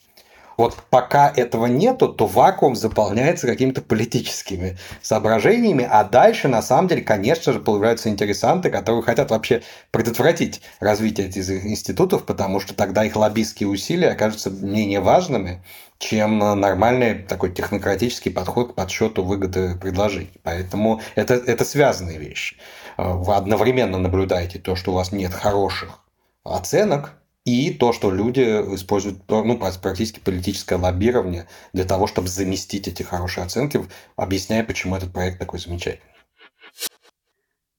Вот 0.61 0.76
пока 0.90 1.33
этого 1.35 1.64
нету, 1.64 2.07
то 2.11 2.26
вакуум 2.26 2.76
заполняется 2.76 3.47
какими-то 3.47 3.81
политическими 3.81 4.76
соображениями, 5.00 5.88
а 5.90 6.05
дальше, 6.05 6.49
на 6.49 6.61
самом 6.61 6.87
деле, 6.87 7.00
конечно 7.00 7.55
же, 7.55 7.61
появляются 7.61 8.11
интересанты, 8.11 8.69
которые 8.69 9.02
хотят 9.02 9.31
вообще 9.31 9.62
предотвратить 9.90 10.61
развитие 10.79 11.29
этих 11.29 11.64
институтов, 11.64 12.26
потому 12.26 12.61
что 12.61 12.75
тогда 12.75 13.07
их 13.07 13.17
лоббистские 13.17 13.71
усилия 13.71 14.11
окажутся 14.11 14.50
менее 14.50 15.00
важными, 15.00 15.64
чем 15.99 16.37
нормальный 16.37 17.14
такой 17.14 17.55
технократический 17.55 18.31
подход 18.31 18.73
к 18.73 18.75
подсчету 18.75 19.25
выгоды 19.25 19.76
предложений. 19.76 20.40
Поэтому 20.43 21.00
это, 21.14 21.37
это 21.37 21.64
связанные 21.64 22.19
вещи. 22.19 22.57
Вы 22.99 23.35
одновременно 23.35 23.97
наблюдаете 23.97 24.59
то, 24.59 24.76
что 24.76 24.93
у 24.93 24.95
вас 24.95 25.11
нет 25.11 25.33
хороших 25.33 26.00
оценок, 26.45 27.14
и 27.50 27.75
то, 27.75 27.92
что 27.92 28.11
люди 28.11 28.40
используют 28.40 29.28
ну, 29.28 29.59
практически 29.59 30.21
политическое 30.21 30.76
лоббирование 30.76 31.49
для 31.73 31.85
того, 31.85 32.07
чтобы 32.07 32.28
заместить 32.28 32.87
эти 32.87 33.02
хорошие 33.02 33.45
оценки, 33.45 33.85
объясняя, 34.16 34.62
почему 34.62 34.97
этот 34.97 35.12
проект 35.12 35.38
такой 35.38 35.59
замечательный. 35.59 36.11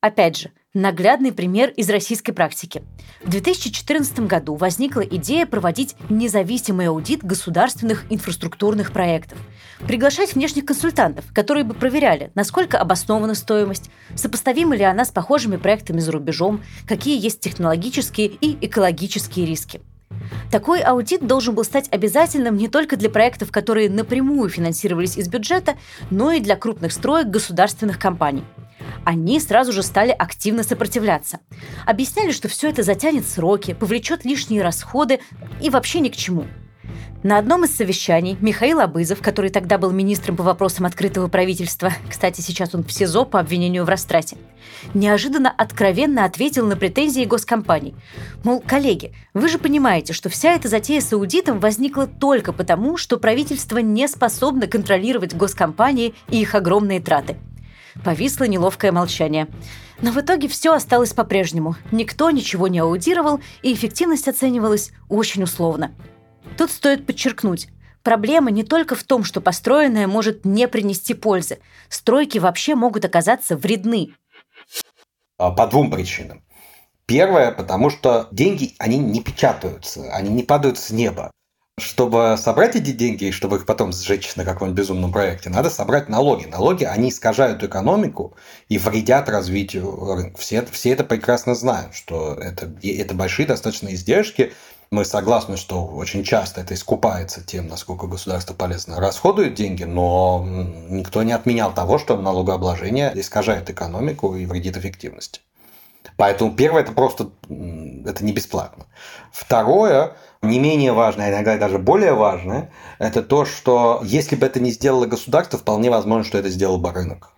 Опять 0.02 0.38
же, 0.38 0.52
наглядный 0.74 1.34
пример 1.34 1.70
из 1.72 1.90
российской 1.90 2.32
практики. 2.32 2.84
В 3.24 3.30
2014 3.30 4.22
году 4.22 4.56
возникла 4.56 5.02
идея 5.02 5.46
проводить 5.46 5.96
независимый 6.10 6.88
аудит 6.88 7.24
государственных 7.24 8.06
инфраструктурных 8.10 8.94
проектов. 8.94 9.38
Приглашать 9.80 10.34
внешних 10.34 10.66
консультантов, 10.66 11.26
которые 11.34 11.66
бы 11.66 11.74
проверяли, 11.74 12.32
насколько 12.36 12.80
обоснована 12.80 13.36
стоимость, 13.36 13.90
сопоставима 14.16 14.76
ли 14.76 14.84
она 14.84 15.04
с 15.04 15.12
похожими 15.12 15.58
проектами 15.58 16.00
за 16.00 16.12
рубежом, 16.12 16.62
какие 16.88 17.22
есть 17.22 17.42
технологические 17.42 18.28
и 18.28 18.58
экологические 18.66 19.46
риски. 19.46 19.82
Такой 20.52 20.82
аудит 20.82 21.26
должен 21.26 21.56
был 21.56 21.64
стать 21.64 21.88
обязательным 21.92 22.58
не 22.58 22.68
только 22.68 22.98
для 22.98 23.10
проектов, 23.10 23.52
которые 23.52 23.90
напрямую 23.90 24.50
финансировались 24.50 25.18
из 25.18 25.28
бюджета, 25.28 25.76
но 26.10 26.32
и 26.32 26.40
для 26.40 26.56
крупных 26.56 26.92
строек 26.92 27.28
государственных 27.28 28.00
компаний– 28.00 28.44
они 29.04 29.40
сразу 29.40 29.72
же 29.72 29.84
стали 29.84 30.12
активно 30.12 30.64
сопротивляться. 30.64 31.40
Объясняли, 31.86 32.32
что 32.32 32.48
все 32.48 32.70
это 32.70 32.84
затянет 32.84 33.28
сроки, 33.28 33.74
повлечет 33.74 34.26
лишние 34.26 34.62
расходы 34.62 35.20
и 35.62 35.70
вообще 35.70 36.00
ни 36.00 36.10
к 36.10 36.16
чему. 36.16 36.46
На 37.24 37.38
одном 37.38 37.66
из 37.66 37.76
совещаний 37.76 38.38
Михаил 38.42 38.80
Абызов, 38.80 39.22
который 39.22 39.52
тогда 39.52 39.78
был 39.78 39.92
министром 39.92 40.36
по 40.36 40.44
вопросам 40.44 40.86
открытого 40.86 41.28
правительства, 41.28 41.94
кстати, 42.10 42.42
сейчас 42.42 42.74
он 42.74 42.84
в 42.84 42.92
СИЗО 42.92 43.26
по 43.26 43.40
обвинению 43.40 43.86
в 43.86 43.90
растрате, 43.90 44.38
неожиданно 44.94 45.52
откровенно 45.52 46.26
ответил 46.26 46.66
на 46.66 46.76
претензии 46.76 47.26
госкомпаний. 47.26 47.94
Мол, 48.44 48.62
коллеги, 48.66 49.14
вы 49.34 49.50
же 49.50 49.60
понимаете, 49.60 50.14
что 50.14 50.30
вся 50.30 50.54
эта 50.54 50.68
затея 50.68 51.02
с 51.02 51.14
аудитом 51.14 51.60
возникла 51.60 52.08
только 52.08 52.54
потому, 52.54 52.98
что 52.98 53.18
правительство 53.18 53.78
не 53.78 54.08
способно 54.08 54.66
контролировать 54.68 55.36
госкомпании 55.36 56.16
и 56.30 56.42
их 56.42 56.56
огромные 56.56 57.00
траты– 57.00 57.38
Повисло 58.04 58.46
неловкое 58.46 58.92
молчание. 58.92 59.48
Но 60.02 60.12
в 60.12 60.20
итоге 60.20 60.48
все 60.48 60.74
осталось 60.74 61.14
по-прежнему. 61.14 61.76
Никто 61.92 62.32
ничего 62.32 62.68
не 62.68 62.80
аудировал, 62.80 63.42
и 63.62 63.74
эффективность 63.74 64.28
оценивалась 64.28 64.92
очень 65.10 65.44
условно. 65.44 65.92
Тут 66.62 66.70
стоит 66.70 67.08
подчеркнуть, 67.08 67.70
Проблема 68.04 68.52
не 68.52 68.64
только 68.64 68.94
в 68.94 69.04
том, 69.04 69.24
что 69.24 69.42
построенное 69.42 70.06
может 70.06 70.46
не 70.46 70.68
принести 70.68 71.16
пользы. 71.16 71.58
Стройки 71.90 72.38
вообще 72.38 72.76
могут 72.76 73.04
оказаться 73.04 73.58
вредны. 73.58 74.14
А, 75.40 75.50
по 75.50 75.66
двум 75.66 75.90
причинам. 75.90 76.44
Первое, 77.08 77.52
потому 77.52 77.90
что 77.90 78.28
деньги, 78.32 78.76
они 78.78 79.00
не 79.00 79.22
печатаются, 79.22 80.14
они 80.14 80.30
не 80.30 80.44
падают 80.44 80.78
с 80.78 80.92
неба 80.92 81.32
чтобы 81.80 82.36
собрать 82.38 82.76
эти 82.76 82.92
деньги 82.92 83.32
чтобы 83.32 83.58
их 83.58 83.66
потом 83.66 83.92
сжечь 83.92 84.36
на 84.36 84.46
каком-нибудь 84.46 84.78
безумном 84.78 85.12
проекте, 85.12 85.50
надо 85.50 85.72
собрать 85.72 86.10
налоги. 86.10 86.46
Налоги, 86.46 86.84
они 86.84 87.10
искажают 87.10 87.64
экономику 87.64 88.36
и 88.70 88.78
вредят 88.78 89.28
развитию 89.30 90.16
рынка. 90.16 90.38
Все, 90.38 90.64
все 90.72 90.92
это 90.92 91.04
прекрасно 91.04 91.56
знают, 91.56 91.96
что 91.96 92.36
это, 92.36 92.72
это 92.84 93.16
большие 93.16 93.48
достаточно 93.48 93.92
издержки. 93.94 94.54
Мы 94.94 95.06
согласны, 95.06 95.56
что 95.56 95.86
очень 95.86 96.26
часто 96.26 96.60
это 96.60 96.74
искупается 96.74 97.42
тем, 97.42 97.70
насколько 97.70 98.08
государство 98.08 98.54
полезно 98.54 99.00
расходует 99.00 99.54
деньги, 99.54 99.86
но 99.86 100.46
никто 100.46 101.24
не 101.24 101.32
отменял 101.32 101.74
того, 101.74 101.98
что 101.98 102.18
налогообложение 102.18 103.14
искажает 103.16 103.70
экономику 103.70 104.36
и 104.36 104.46
вредит 104.46 104.76
эффективности. 104.76 105.40
Поэтому 106.18 106.54
первое, 106.54 106.82
это 106.82 106.92
просто 106.92 107.30
это 107.48 108.26
не 108.26 108.34
бесплатно. 108.34 108.86
Второе, 109.32 110.18
не 110.42 110.60
менее 110.60 110.92
важное, 110.92 111.28
а 111.28 111.32
иногда 111.32 111.58
даже 111.58 111.80
более 111.80 112.14
важное, 112.14 112.74
это 113.00 113.24
то, 113.24 113.46
что 113.46 114.02
если 114.04 114.36
бы 114.36 114.46
это 114.46 114.60
не 114.60 114.72
сделало 114.72 115.06
государство, 115.06 115.58
вполне 115.58 115.90
возможно, 115.90 116.26
что 116.26 116.38
это 116.38 116.50
сделал 116.50 116.78
бы 116.78 116.92
рынок. 116.92 117.32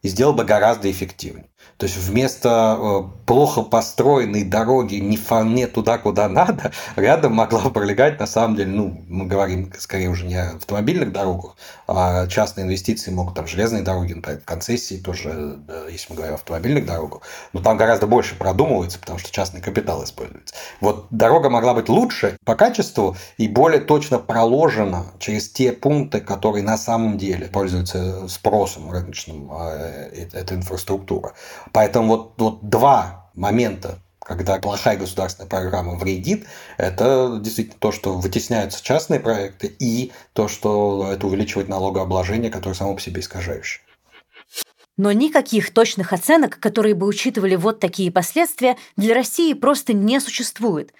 И 0.00 0.08
сделал 0.08 0.32
бы 0.32 0.44
гораздо 0.44 0.90
эффективнее. 0.90 1.50
То 1.78 1.84
есть 1.84 1.96
вместо 1.98 2.78
э, 2.78 3.26
плохо 3.26 3.60
построенной 3.60 4.44
дороги 4.44 4.94
не 4.94 5.18
вполне 5.18 5.66
туда, 5.66 5.98
куда 5.98 6.26
надо, 6.28 6.72
рядом 6.96 7.34
могла 7.34 7.68
пролегать, 7.68 8.18
на 8.18 8.26
самом 8.26 8.56
деле, 8.56 8.70
ну, 8.70 9.04
мы 9.08 9.26
говорим 9.26 9.70
скорее 9.78 10.08
уже 10.08 10.24
не 10.24 10.36
о 10.36 10.56
автомобильных 10.56 11.12
дорогах, 11.12 11.56
а 11.86 12.26
частные 12.28 12.64
инвестиции 12.64 13.10
могут 13.10 13.34
там 13.34 13.46
железные 13.46 13.82
дороги, 13.82 14.14
например, 14.14 14.40
концессии 14.44 14.96
тоже, 14.96 15.58
если 15.90 16.10
мы 16.10 16.16
говорим 16.16 16.34
о 16.34 16.36
автомобильных 16.36 16.86
дорогах, 16.86 17.20
но 17.52 17.60
там 17.60 17.76
гораздо 17.76 18.06
больше 18.06 18.36
продумывается, 18.36 18.98
потому 18.98 19.18
что 19.18 19.30
частный 19.30 19.60
капитал 19.60 20.02
используется. 20.02 20.54
Вот 20.80 21.06
дорога 21.10 21.50
могла 21.50 21.74
быть 21.74 21.90
лучше 21.90 22.38
по 22.44 22.54
качеству 22.54 23.16
и 23.36 23.48
более 23.48 23.80
точно 23.80 24.18
проложена 24.18 25.06
через 25.18 25.50
те 25.50 25.72
пункты, 25.72 26.20
которые 26.20 26.64
на 26.64 26.78
самом 26.78 27.18
деле 27.18 27.46
пользуются 27.46 28.28
спросом 28.28 28.90
рыночным, 28.90 29.50
а, 29.52 29.76
э, 29.76 30.26
эта 30.32 30.54
инфраструктура. 30.54 31.34
Поэтому 31.72 32.08
вот, 32.08 32.34
вот 32.38 32.68
два 32.68 33.30
момента, 33.34 33.98
когда 34.18 34.58
плохая 34.58 34.96
государственная 34.96 35.48
программа 35.48 35.94
вредит, 35.96 36.46
это 36.78 37.38
действительно 37.40 37.78
то, 37.78 37.92
что 37.92 38.14
вытесняются 38.14 38.82
частные 38.82 39.20
проекты, 39.20 39.66
и 39.78 40.12
то, 40.32 40.48
что 40.48 41.10
это 41.12 41.26
увеличивает 41.26 41.68
налогообложение, 41.68 42.50
которое 42.50 42.74
само 42.74 42.94
по 42.94 43.00
себе 43.00 43.20
искажающее. 43.20 43.82
Но 44.96 45.12
никаких 45.12 45.74
точных 45.74 46.12
оценок, 46.12 46.58
которые 46.58 46.94
бы 46.94 47.06
учитывали 47.06 47.54
вот 47.54 47.80
такие 47.80 48.10
последствия, 48.10 48.76
для 48.96 49.14
России 49.14 49.52
просто 49.52 49.92
не 49.92 50.20
существует. 50.20 50.92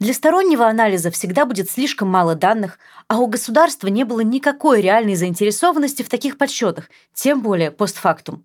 Для 0.00 0.12
стороннего 0.12 0.66
анализа 0.66 1.12
всегда 1.12 1.46
будет 1.46 1.70
слишком 1.70 2.08
мало 2.08 2.34
данных, 2.34 2.80
а 3.06 3.18
у 3.18 3.28
государства 3.28 3.86
не 3.86 4.04
было 4.04 4.20
никакой 4.20 4.80
реальной 4.80 5.14
заинтересованности 5.14 6.02
в 6.02 6.08
таких 6.08 6.36
подсчетах, 6.36 6.90
тем 7.14 7.42
более 7.42 7.70
постфактум. 7.70 8.44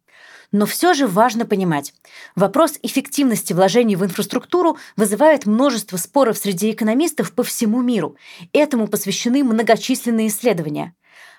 Но 0.51 0.65
все 0.65 0.94
же 0.94 1.06
важно 1.06 1.46
понимать, 1.46 1.94
вопрос 2.36 2.79
эффективности 2.82 3.53
вложений 3.53 3.98
в 3.98 4.06
инфраструктуру 4.06 4.77
вызывает 4.96 5.46
множество 5.46 5.98
споров 5.98 6.38
среди 6.38 6.72
экономистов 6.72 7.34
по 7.34 7.44
всему 7.44 7.82
миру. 7.82 8.15
Этому 8.51 8.88
посвящены 8.88 9.44
многочисленные 9.44 10.27
исследования. 10.27 10.96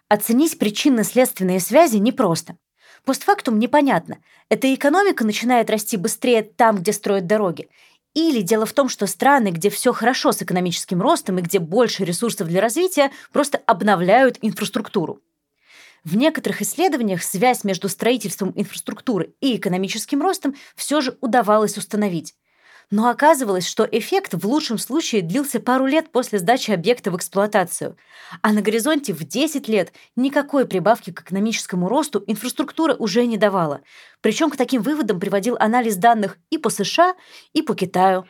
Оценить 0.08 0.58
причинно-следственные 0.58 1.58
связи 1.58 1.96
непросто. 1.96 2.56
Постфактум 3.04 3.58
непонятно, 3.58 4.18
эта 4.48 4.72
экономика 4.72 5.24
начинает 5.24 5.70
расти 5.70 5.96
быстрее 5.96 6.42
там, 6.42 6.76
где 6.76 6.92
строят 6.92 7.26
дороги, 7.26 7.68
или 8.14 8.42
дело 8.42 8.66
в 8.66 8.72
том, 8.72 8.88
что 8.88 9.06
страны, 9.06 9.48
где 9.48 9.70
все 9.70 9.92
хорошо 9.92 10.32
с 10.32 10.42
экономическим 10.42 11.00
ростом 11.00 11.38
и 11.38 11.42
где 11.42 11.58
больше 11.58 12.04
ресурсов 12.04 12.48
для 12.48 12.60
развития, 12.60 13.10
просто 13.32 13.60
обновляют 13.66 14.38
инфраструктуру. 14.42 15.20
В 16.04 16.16
некоторых 16.16 16.62
исследованиях 16.62 17.22
связь 17.22 17.64
между 17.64 17.88
строительством 17.88 18.52
инфраструктуры 18.56 19.34
и 19.40 19.56
экономическим 19.56 20.22
ростом 20.22 20.54
все 20.74 21.00
же 21.00 21.16
удавалось 21.20 21.76
установить. 21.76 22.34
Но 22.90 23.08
оказывалось, 23.08 23.68
что 23.68 23.88
эффект 23.90 24.34
в 24.34 24.44
лучшем 24.48 24.76
случае 24.76 25.22
длился 25.22 25.60
пару 25.60 25.86
лет 25.86 26.10
после 26.10 26.40
сдачи 26.40 26.72
объекта 26.72 27.12
в 27.12 27.16
эксплуатацию. 27.16 27.96
А 28.42 28.52
на 28.52 28.62
горизонте 28.62 29.12
в 29.12 29.22
10 29.22 29.68
лет 29.68 29.92
никакой 30.16 30.66
прибавки 30.66 31.12
к 31.12 31.22
экономическому 31.22 31.88
росту 31.88 32.24
инфраструктура 32.26 32.96
уже 32.96 33.26
не 33.26 33.36
давала. 33.36 33.82
Причем 34.20 34.50
к 34.50 34.56
таким 34.56 34.82
выводам 34.82 35.20
приводил 35.20 35.56
анализ 35.60 35.96
данных 35.96 36.38
и 36.50 36.58
по 36.58 36.68
США, 36.68 37.14
и 37.52 37.62
по 37.62 37.76
Китаю. 37.76 38.24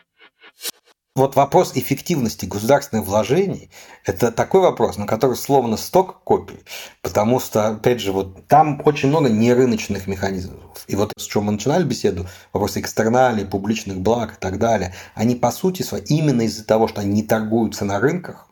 Вот 1.20 1.36
вопрос 1.36 1.72
эффективности 1.74 2.46
государственных 2.46 3.04
вложений– 3.04 3.68
это 4.06 4.32
такой 4.32 4.62
вопрос, 4.62 4.96
на 4.96 5.06
который 5.06 5.36
словно 5.36 5.76
сток 5.76 6.24
копий, 6.24 6.60
потому 7.02 7.40
что, 7.40 7.66
опять 7.66 8.00
же, 8.00 8.12
вот 8.12 8.46
там 8.46 8.80
очень 8.86 9.10
много 9.10 9.28
нерыночных 9.28 10.06
механизмов. 10.06 10.82
И 10.86 10.96
вот 10.96 11.12
с 11.18 11.24
чего 11.24 11.42
мы 11.42 11.52
начинали 11.52 11.84
беседу, 11.84 12.26
вопросы 12.54 12.80
экстерналей, 12.80 13.44
публичных 13.44 14.00
благ 14.00 14.32
и 14.32 14.40
так 14.40 14.58
далее, 14.58 14.94
они 15.14 15.34
по 15.34 15.50
сути 15.50 15.82
своей, 15.82 16.06
именно 16.06 16.40
из-за 16.40 16.64
того, 16.64 16.88
что 16.88 17.02
они 17.02 17.10
не 17.10 17.22
торгуются 17.22 17.84
на 17.84 18.00
рынках, 18.00 18.48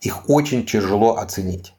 их 0.00 0.28
очень 0.28 0.66
тяжело 0.66 1.16
оценить. 1.16 1.74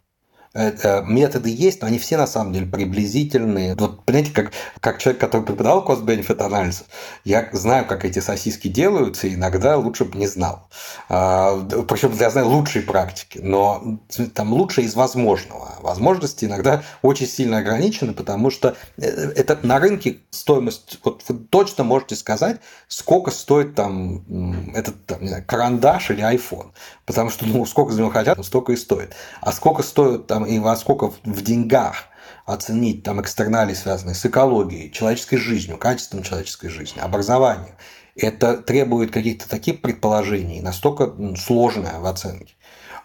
Э, 0.54 1.02
методы 1.06 1.50
есть, 1.50 1.82
но 1.82 1.88
они 1.88 1.98
все 1.98 2.18
на 2.18 2.28
самом 2.28 2.52
деле 2.52 2.66
приблизительные. 2.66 3.76
Вот, 3.76 4.04
понимаете, 4.04 4.34
как, 4.34 4.52
как 4.82 4.98
человек, 4.98 5.22
который 5.22 5.44
преподавал 5.44 5.86
cost-benefit 5.86 6.44
анализ, 6.44 6.84
я 7.24 7.48
знаю, 7.54 7.86
как 7.86 8.04
эти 8.04 8.20
сосиски 8.20 8.68
делаются, 8.68 9.28
и 9.28 9.36
иногда 9.36 9.78
лучше 9.78 10.04
бы 10.04 10.18
не 10.18 10.28
знал. 10.28 10.68
А, 11.08 11.58
Причем 11.88 12.12
я 12.20 12.30
знаю 12.30 12.50
лучшие 12.50 12.84
практики, 12.84 13.40
но 13.42 14.00
там 14.34 14.52
лучшее 14.52 14.88
из 14.88 14.96
возможного. 14.96 15.76
Возможности 15.80 16.44
иногда 16.44 16.84
очень 17.02 17.28
сильно 17.28 17.60
ограничены, 17.60 18.14
потому 18.14 18.50
что 18.50 18.76
э, 18.98 19.06
это 19.06 19.58
на 19.64 19.80
рынке 19.80 20.20
стоимость, 20.32 21.00
вот 21.06 21.24
вы 21.30 21.36
точно 21.50 21.86
можете 21.86 22.16
сказать, 22.16 22.60
сколько 22.90 23.32
стоит 23.32 23.76
там 23.76 24.74
этот 24.74 25.06
там, 25.06 25.26
знаю, 25.26 25.46
карандаш 25.48 26.12
или 26.12 26.22
iPhone. 26.22 26.72
Потому 27.06 27.30
что 27.30 27.46
ну, 27.46 27.66
сколько 27.66 27.92
за 27.92 28.02
него 28.02 28.10
хотят, 28.10 28.44
столько 28.46 28.74
и 28.74 28.76
стоит. 28.76 29.14
А 29.42 29.52
сколько 29.52 29.84
стоит 29.84 30.28
там 30.28 30.41
там 30.42 30.46
и 30.46 30.60
во 30.60 30.76
сколько 30.76 31.12
в 31.24 31.42
деньгах 31.42 32.06
оценить 32.46 33.04
там 33.04 33.22
экстерналии, 33.22 33.74
связанные 33.74 34.16
с 34.16 34.26
экологией, 34.26 34.92
человеческой 34.92 35.38
жизнью, 35.38 35.78
качеством 35.78 36.24
человеческой 36.24 36.70
жизни, 36.70 37.00
образованием. 37.00 37.76
Это 38.16 38.58
требует 38.58 39.12
каких-то 39.12 39.48
таких 39.48 39.82
предположений, 39.82 40.60
настолько 40.60 41.14
сложное 41.38 42.00
в 42.00 42.06
оценке, 42.06 42.54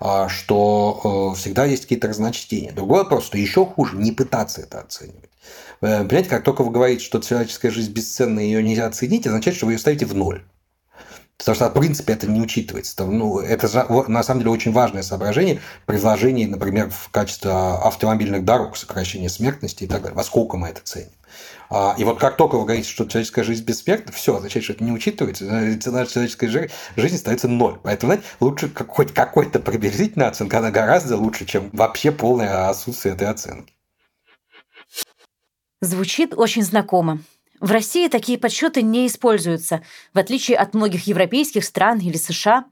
а, 0.00 0.28
что 0.28 1.32
э, 1.32 1.38
всегда 1.38 1.64
есть 1.64 1.82
какие-то 1.82 2.08
разночтения. 2.08 2.72
Другой 2.72 3.04
вопрос, 3.04 3.26
что 3.26 3.38
еще 3.38 3.64
хуже 3.64 3.96
не 3.96 4.10
пытаться 4.10 4.62
это 4.62 4.80
оценивать. 4.80 5.30
Э, 5.80 6.04
понимаете, 6.04 6.28
как 6.28 6.42
только 6.42 6.64
вы 6.64 6.72
говорите, 6.72 7.04
что 7.04 7.20
человеческая 7.20 7.70
жизнь 7.70 7.92
бесценна, 7.92 8.40
ее 8.40 8.62
нельзя 8.62 8.86
оценить, 8.86 9.26
означает, 9.26 9.56
что 9.56 9.66
вы 9.66 9.72
ее 9.72 9.78
ставите 9.78 10.06
в 10.06 10.14
ноль. 10.14 10.42
Потому 11.38 11.54
что, 11.54 11.68
в 11.68 11.74
принципе, 11.74 12.14
это 12.14 12.26
не 12.26 12.40
учитывается. 12.40 13.04
Ну, 13.04 13.40
это 13.40 13.68
на 14.08 14.22
самом 14.22 14.40
деле 14.40 14.52
очень 14.52 14.72
важное 14.72 15.02
соображение 15.02 15.60
при 15.84 15.98
вложении, 15.98 16.46
например, 16.46 16.90
в 16.90 17.10
качестве 17.10 17.50
автомобильных 17.50 18.44
дорог, 18.44 18.76
сокращения 18.76 19.28
смертности 19.28 19.84
и 19.84 19.86
так 19.86 20.02
далее. 20.02 20.16
Во 20.16 20.24
сколько 20.24 20.56
мы 20.56 20.68
это 20.68 20.80
ценим? 20.82 21.10
А, 21.68 21.94
и 21.98 22.04
вот 22.04 22.18
как 22.18 22.36
только 22.36 22.56
вы 22.56 22.64
говорите, 22.64 22.88
что 22.88 23.04
человеческая 23.04 23.44
жизнь 23.44 23.64
бессмертна, 23.64 24.12
все, 24.12 24.36
означает, 24.36 24.64
что 24.64 24.72
это 24.72 24.84
не 24.84 24.92
учитывается, 24.92 25.44
цена 25.78 26.06
человеческой 26.06 26.70
жизни 26.96 27.16
становится 27.16 27.48
ноль. 27.48 27.78
Поэтому, 27.82 28.12
знаете, 28.12 28.28
лучше 28.40 28.72
хоть 28.88 29.12
какой-то 29.12 29.58
приблизительная 29.60 30.28
оценка, 30.28 30.58
она 30.58 30.70
гораздо 30.70 31.16
лучше, 31.16 31.44
чем 31.44 31.70
вообще 31.72 32.12
полное 32.12 32.68
отсутствие 32.68 33.14
этой 33.14 33.28
оценки. 33.28 33.74
Звучит 35.80 36.32
очень 36.34 36.62
знакомо. 36.62 37.18
В 37.60 37.70
России 37.70 38.08
такие 38.08 38.38
подсчеты 38.38 38.82
не 38.82 39.06
используются, 39.06 39.82
в 40.12 40.18
отличие 40.18 40.58
от 40.58 40.74
многих 40.74 41.06
европейских 41.06 41.64
стран 41.64 41.98
или 41.98 42.16
США. 42.16 42.66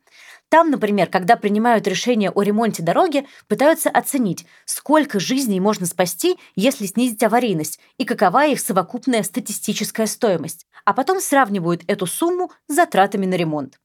Там, 0.51 0.71
например, 0.71 1.09
когда 1.09 1.37
принимают 1.37 1.87
решение 1.87 2.31
о 2.31 2.43
ремонте 2.43 2.83
дороги, 2.83 3.27
пытаются 3.49 3.89
оценить, 3.89 4.47
сколько 4.67 5.19
жизней 5.19 5.59
можно 5.59 5.87
спасти, 5.87 6.37
если 6.55 6.87
снизить 6.87 7.23
аварийность, 7.23 7.81
и 7.97 8.05
какова 8.05 8.47
их 8.47 8.61
совокупная 8.61 9.23
статистическая 9.23 10.07
стоимость. 10.07 10.67
А 10.85 10.93
потом 10.93 11.21
сравнивают 11.21 11.83
эту 11.87 12.07
сумму 12.07 12.53
с 12.69 12.75
затратами 12.75 13.27
на 13.27 13.35
ремонт. 13.35 13.79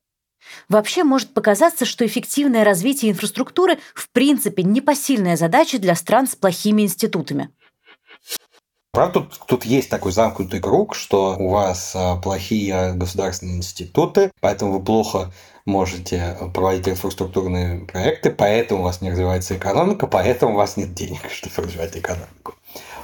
Вообще 0.67 1.03
может 1.03 1.33
показаться, 1.33 1.85
что 1.85 2.05
эффективное 2.05 2.63
развитие 2.63 3.11
инфраструктуры 3.11 3.79
в 3.93 4.09
принципе 4.11 4.63
непосильная 4.63 5.37
задача 5.37 5.79
для 5.79 5.95
стран 5.95 6.27
с 6.27 6.35
плохими 6.35 6.83
институтами. 6.83 7.49
Правда, 8.91 9.19
тут, 9.21 9.39
тут 9.45 9.65
есть 9.65 9.89
такой 9.89 10.11
замкнутый 10.11 10.59
круг, 10.59 10.95
что 10.95 11.35
у 11.37 11.49
вас 11.49 11.93
а, 11.95 12.15
плохие 12.15 12.93
государственные 12.93 13.57
институты, 13.57 14.31
поэтому 14.41 14.73
вы 14.73 14.83
плохо 14.83 15.31
можете 15.65 16.35
проводить 16.53 16.89
инфраструктурные 16.89 17.85
проекты, 17.85 18.31
поэтому 18.31 18.81
у 18.81 18.83
вас 18.83 19.01
не 19.01 19.11
развивается 19.11 19.55
экономика, 19.55 20.07
поэтому 20.07 20.53
у 20.53 20.57
вас 20.57 20.75
нет 20.75 20.93
денег, 20.95 21.19
чтобы 21.31 21.67
развивать 21.67 21.95
экономику. 21.95 22.55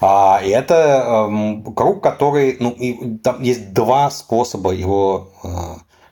А, 0.02 0.42
и 0.44 0.50
это 0.50 1.28
э, 1.30 1.72
круг, 1.76 2.02
который, 2.02 2.58
ну, 2.60 2.72
и 2.72 3.18
там 3.20 3.42
есть 3.44 3.72
два 3.74 4.10
способа 4.10 4.72
его 4.72 5.32
э, 5.44 5.48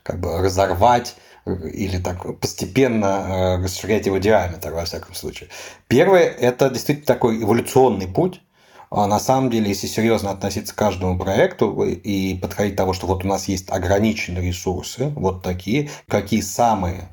как 0.02 0.20
бы 0.20 0.38
разорвать 0.38 1.16
или 1.46 1.98
так 1.98 2.38
постепенно 2.40 3.58
э, 3.58 3.64
расширять 3.64 4.06
его 4.06 4.18
диаметр, 4.18 4.72
во 4.72 4.84
всяком 4.84 5.14
случае. 5.14 5.50
Первое– 5.88 6.22
это 6.40 6.70
действительно 6.70 7.06
такой 7.06 7.42
эволюционный 7.42 8.08
путь, 8.08 8.40
а 8.40 8.43
на 8.94 9.18
самом 9.18 9.50
деле, 9.50 9.68
если 9.68 9.86
серьезно 9.86 10.30
относиться 10.30 10.72
к 10.72 10.78
каждому 10.78 11.18
проекту 11.18 11.82
и 11.82 12.36
подходить 12.38 12.74
к 12.74 12.76
тому, 12.76 12.92
что 12.92 13.06
вот 13.06 13.24
у 13.24 13.28
нас 13.28 13.48
есть 13.48 13.68
ограниченные 13.70 14.46
ресурсы, 14.46 15.08
вот 15.16 15.42
такие, 15.42 15.90
какие 16.08 16.40
самые 16.40 17.08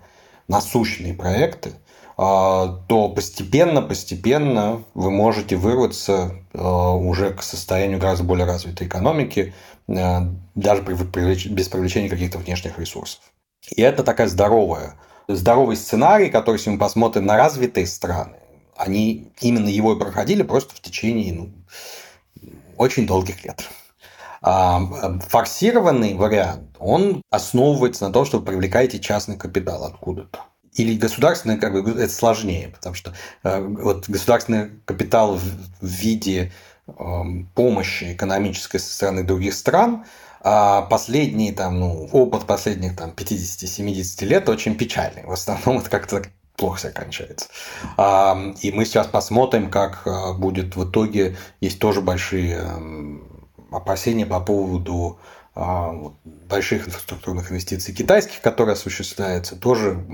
насущные 0.47 1.13
проекты, 1.13 1.73
а, 2.17 2.83
то 2.87 3.09
постепенно-постепенно 3.09 4.83
вы 4.93 5.09
можете 5.09 5.55
вырваться 5.55 6.35
а, 6.53 6.91
уже 6.91 7.33
к 7.33 7.41
состоянию 7.41 7.97
гораздо 7.97 8.25
более 8.25 8.45
развитой 8.45 8.85
экономики, 8.85 9.55
даже 9.87 10.83
без 10.83 11.67
привлечения 11.67 12.09
каких-то 12.09 12.37
внешних 12.37 12.77
ресурсов. 12.77 13.21
И 13.75 13.81
это 13.81 14.03
такая 14.03 14.27
здоровая, 14.27 14.99
здоровый 15.27 15.75
сценарий, 15.75 16.29
который, 16.29 16.57
если 16.57 16.69
мы 16.69 16.77
посмотрим 16.77 17.25
на 17.25 17.37
развитые 17.37 17.87
страны, 17.87 18.37
они 18.75 19.31
именно 19.41 19.67
его 19.67 19.93
и 19.93 19.99
проходили 19.99 20.43
просто 20.43 20.75
в 20.75 20.81
течение 20.81 21.33
ну, 21.33 21.51
очень 22.77 23.05
долгих 23.05 23.43
лет. 23.43 23.67
А 24.41 24.81
форсированный 25.29 26.15
вариант, 26.15 26.75
он 26.79 27.21
основывается 27.29 28.07
на 28.07 28.13
том, 28.13 28.25
что 28.25 28.39
вы 28.39 28.45
привлекаете 28.45 28.99
частный 28.99 29.37
капитал 29.37 29.83
откуда-то. 29.83 30.39
Или 30.73 30.97
государственный, 30.97 31.59
как 31.59 31.73
бы, 31.73 31.91
это 31.91 32.11
сложнее, 32.11 32.69
потому 32.69 32.95
что 32.95 33.13
э, 33.43 33.59
вот 33.59 34.07
государственный 34.07 34.71
капитал 34.85 35.35
в, 35.35 35.85
виде 35.85 36.51
э, 36.87 36.93
помощи 37.53 38.13
экономической 38.13 38.79
со 38.79 38.93
стороны 38.93 39.23
других 39.23 39.53
стран, 39.53 40.05
а 40.39 40.83
последний 40.83 41.51
там, 41.51 41.79
ну, 41.79 42.09
опыт 42.11 42.47
последних 42.47 42.95
там, 42.95 43.11
50-70 43.11 44.25
лет 44.25 44.49
очень 44.49 44.75
печальный. 44.75 45.25
В 45.25 45.31
основном 45.31 45.79
это 45.79 45.89
как-то 45.89 46.23
плохо 46.61 46.77
все 46.77 46.89
кончается. 46.91 47.47
И 48.61 48.71
мы 48.71 48.85
сейчас 48.85 49.07
посмотрим, 49.07 49.69
как 49.71 50.03
а, 50.05 50.33
будет 50.33 50.75
в 50.75 50.89
итоге. 50.89 51.35
Есть 51.59 51.79
тоже 51.79 52.01
большие 52.01 52.61
опасения 53.71 54.27
по 54.27 54.39
поводу 54.39 55.19
а, 55.55 55.91
больших 56.23 56.87
инфраструктурных 56.87 57.51
инвестиций 57.51 57.95
китайских, 57.95 58.41
которые 58.41 58.73
осуществляются, 58.73 59.55
тоже 59.55 60.05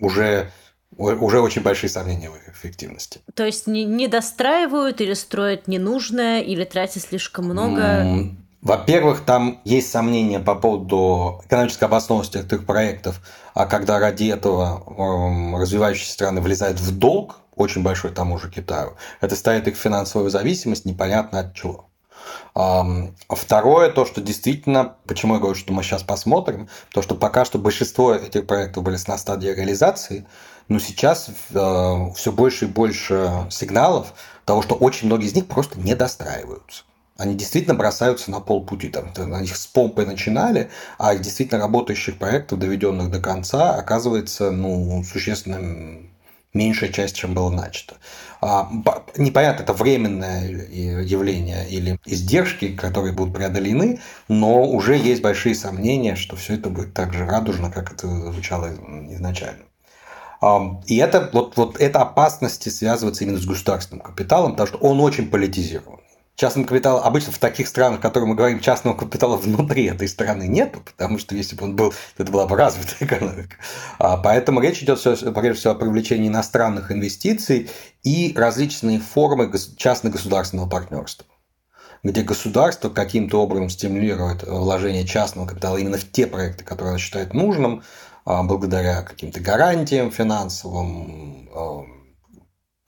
уже 0.00 0.50
уже 0.96 1.40
очень 1.40 1.62
большие 1.62 1.90
сомнения 1.90 2.30
в 2.30 2.36
их 2.36 2.48
эффективности. 2.48 3.20
То 3.34 3.44
есть 3.44 3.66
не, 3.66 3.84
не 3.84 4.08
достраивают 4.08 5.00
или 5.00 5.12
строят 5.12 5.68
ненужное, 5.68 6.40
или 6.40 6.64
тратят 6.64 7.02
слишком 7.02 7.44
много? 7.44 8.34
Во-первых, 8.60 9.24
там 9.24 9.60
есть 9.64 9.90
сомнения 9.90 10.40
по 10.40 10.56
поводу 10.56 11.40
экономической 11.46 11.84
обоснованности 11.84 12.38
этих 12.38 12.66
проектов, 12.66 13.20
а 13.54 13.66
когда 13.66 14.00
ради 14.00 14.24
этого 14.24 14.82
эм, 14.98 15.56
развивающиеся 15.56 16.12
страны 16.12 16.40
влезают 16.40 16.80
в 16.80 16.98
долг, 16.98 17.36
очень 17.54 17.82
большой 17.82 18.10
тому 18.10 18.38
же 18.38 18.50
Китаю, 18.50 18.94
это 19.20 19.36
ставит 19.36 19.68
их 19.68 19.76
в 19.76 19.80
финансовую 19.80 20.30
зависимость 20.30 20.84
непонятно 20.84 21.40
от 21.40 21.54
чего. 21.54 21.88
Второе, 23.28 23.90
то, 23.90 24.04
что 24.04 24.20
действительно, 24.20 24.96
почему 25.06 25.34
я 25.34 25.40
говорю, 25.40 25.54
что 25.54 25.72
мы 25.72 25.82
сейчас 25.82 26.02
посмотрим, 26.02 26.68
то, 26.92 27.02
что 27.02 27.14
пока 27.14 27.44
что 27.44 27.58
большинство 27.58 28.12
этих 28.12 28.46
проектов 28.46 28.82
были 28.82 28.98
на 29.06 29.16
стадии 29.18 29.48
реализации, 29.48 30.26
но 30.66 30.78
сейчас 30.78 31.30
э, 31.50 32.10
все 32.16 32.32
больше 32.32 32.64
и 32.66 32.68
больше 32.68 33.46
сигналов 33.50 34.12
того, 34.44 34.62
что 34.62 34.74
очень 34.74 35.06
многие 35.06 35.26
из 35.26 35.34
них 35.34 35.46
просто 35.46 35.78
не 35.78 35.94
достраиваются. 35.94 36.82
Они 37.18 37.34
действительно 37.34 37.74
бросаются 37.74 38.30
на 38.30 38.40
полпути. 38.40 38.88
Там, 38.88 39.12
на 39.16 39.40
них 39.40 39.56
с 39.56 39.66
помпой 39.66 40.06
начинали, 40.06 40.70
а 40.98 41.16
действительно 41.16 41.60
работающих 41.60 42.16
проектов, 42.16 42.60
доведенных 42.60 43.10
до 43.10 43.20
конца, 43.20 43.74
оказывается 43.74 44.52
ну, 44.52 45.02
существенно 45.02 45.98
меньшая 46.54 46.90
часть, 46.90 47.16
чем 47.16 47.34
было 47.34 47.50
начато. 47.50 47.96
А, 48.40 48.70
непонятно, 49.16 49.64
это 49.64 49.72
временное 49.72 50.48
явление 50.48 51.68
или 51.68 51.98
издержки, 52.06 52.68
которые 52.74 53.12
будут 53.12 53.34
преодолены, 53.34 54.00
но 54.28 54.64
уже 54.64 54.96
есть 54.96 55.20
большие 55.20 55.56
сомнения, 55.56 56.14
что 56.14 56.36
все 56.36 56.54
это 56.54 56.70
будет 56.70 56.94
так 56.94 57.12
же 57.12 57.26
радужно, 57.26 57.70
как 57.70 57.92
это 57.92 58.06
звучало 58.06 58.70
изначально. 59.10 59.64
А, 60.40 60.80
и 60.86 60.96
это, 60.98 61.28
вот, 61.32 61.56
вот 61.56 61.80
эта 61.80 62.00
опасность 62.00 62.70
связывается 62.72 63.24
именно 63.24 63.38
с 63.38 63.44
государственным 63.44 64.04
капиталом, 64.04 64.52
потому 64.52 64.68
что 64.68 64.78
он 64.78 65.00
очень 65.00 65.28
политизирован 65.28 65.97
частного 66.38 66.68
капитала 66.68 67.02
обычно 67.02 67.32
в 67.32 67.38
таких 67.38 67.66
странах, 67.66 67.98
о 67.98 68.02
которых 68.02 68.28
мы 68.28 68.34
говорим, 68.36 68.60
частного 68.60 68.96
капитала 68.96 69.36
внутри 69.36 69.86
этой 69.86 70.08
страны 70.08 70.46
нет, 70.46 70.76
потому 70.84 71.18
что 71.18 71.34
если 71.34 71.56
бы 71.56 71.64
он 71.64 71.74
был, 71.74 71.92
это 72.16 72.30
была 72.30 72.46
бы 72.46 72.56
развитая 72.56 73.08
экономика. 73.08 73.56
А, 73.98 74.16
поэтому 74.16 74.60
речь 74.60 74.80
идет 74.82 75.02
прежде 75.02 75.52
всего 75.54 75.72
о 75.72 75.76
привлечении 75.76 76.28
иностранных 76.28 76.92
инвестиций 76.92 77.68
и 78.04 78.32
различные 78.36 79.00
формы 79.00 79.52
частно-государственного 79.76 80.68
партнерства 80.68 81.26
где 82.04 82.22
государство 82.22 82.90
каким-то 82.90 83.42
образом 83.42 83.68
стимулирует 83.68 84.44
вложение 84.44 85.04
частного 85.04 85.48
капитала 85.48 85.78
именно 85.78 85.98
в 85.98 86.08
те 86.08 86.28
проекты, 86.28 86.62
которые 86.62 86.90
оно 86.90 86.98
считает 86.98 87.34
нужным, 87.34 87.82
а, 88.24 88.44
благодаря 88.44 89.02
каким-то 89.02 89.40
гарантиям 89.40 90.12
финансовым, 90.12 91.48
а, 91.52 91.97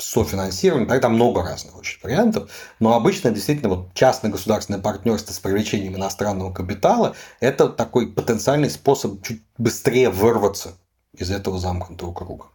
софинансирование, 0.01 0.89
тогда 0.89 1.09
много 1.09 1.43
разных 1.43 1.77
очень 1.77 1.99
вариантов, 2.03 2.51
но 2.79 2.95
обычно 2.95 3.31
действительно 3.31 3.69
вот 3.69 3.95
частно-государственное 3.95 4.81
партнерство 4.81 5.33
с 5.33 5.39
привлечением 5.39 5.97
иностранного 5.97 6.53
капитала– 6.53 7.15
это 7.41 7.69
такой 7.69 8.09
потенциальный 8.09 8.71
способ 8.71 9.23
чуть 9.23 9.43
быстрее 9.59 10.11
вырваться 10.11 10.77
из 11.13 11.31
этого 11.31 11.59
замкнутого 11.59 12.13
круга. 12.13 12.47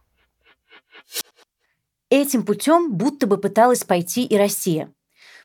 Этим 2.08 2.44
путем 2.44 2.92
будто 2.92 3.26
бы 3.26 3.36
пыталась 3.36 3.84
пойти 3.84 4.24
и 4.24 4.36
Россия. 4.36 4.92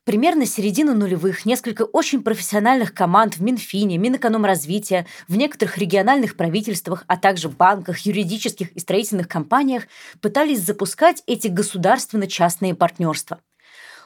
Примерно 0.04 0.48
середины 0.48 0.96
нулевых 0.96 1.46
несколько 1.46 1.84
очень 1.84 2.24
профессиональных 2.24 2.92
команд 2.92 3.38
в 3.38 3.44
Минфине, 3.44 4.00
Минэкономразвития, 4.00 5.06
в 5.28 5.36
некоторых 5.36 5.78
региональных 5.78 6.36
правительствах, 6.36 7.04
а 7.06 7.18
также 7.18 7.50
банках, 7.50 8.00
юридических 8.00 8.72
и 8.72 8.80
строительных 8.80 9.28
компаниях 9.28 9.84
пытались 10.20 10.62
запускать 10.62 11.22
эти 11.28 11.50
государственно-частные 11.50 12.74
партнерства. 12.74 13.42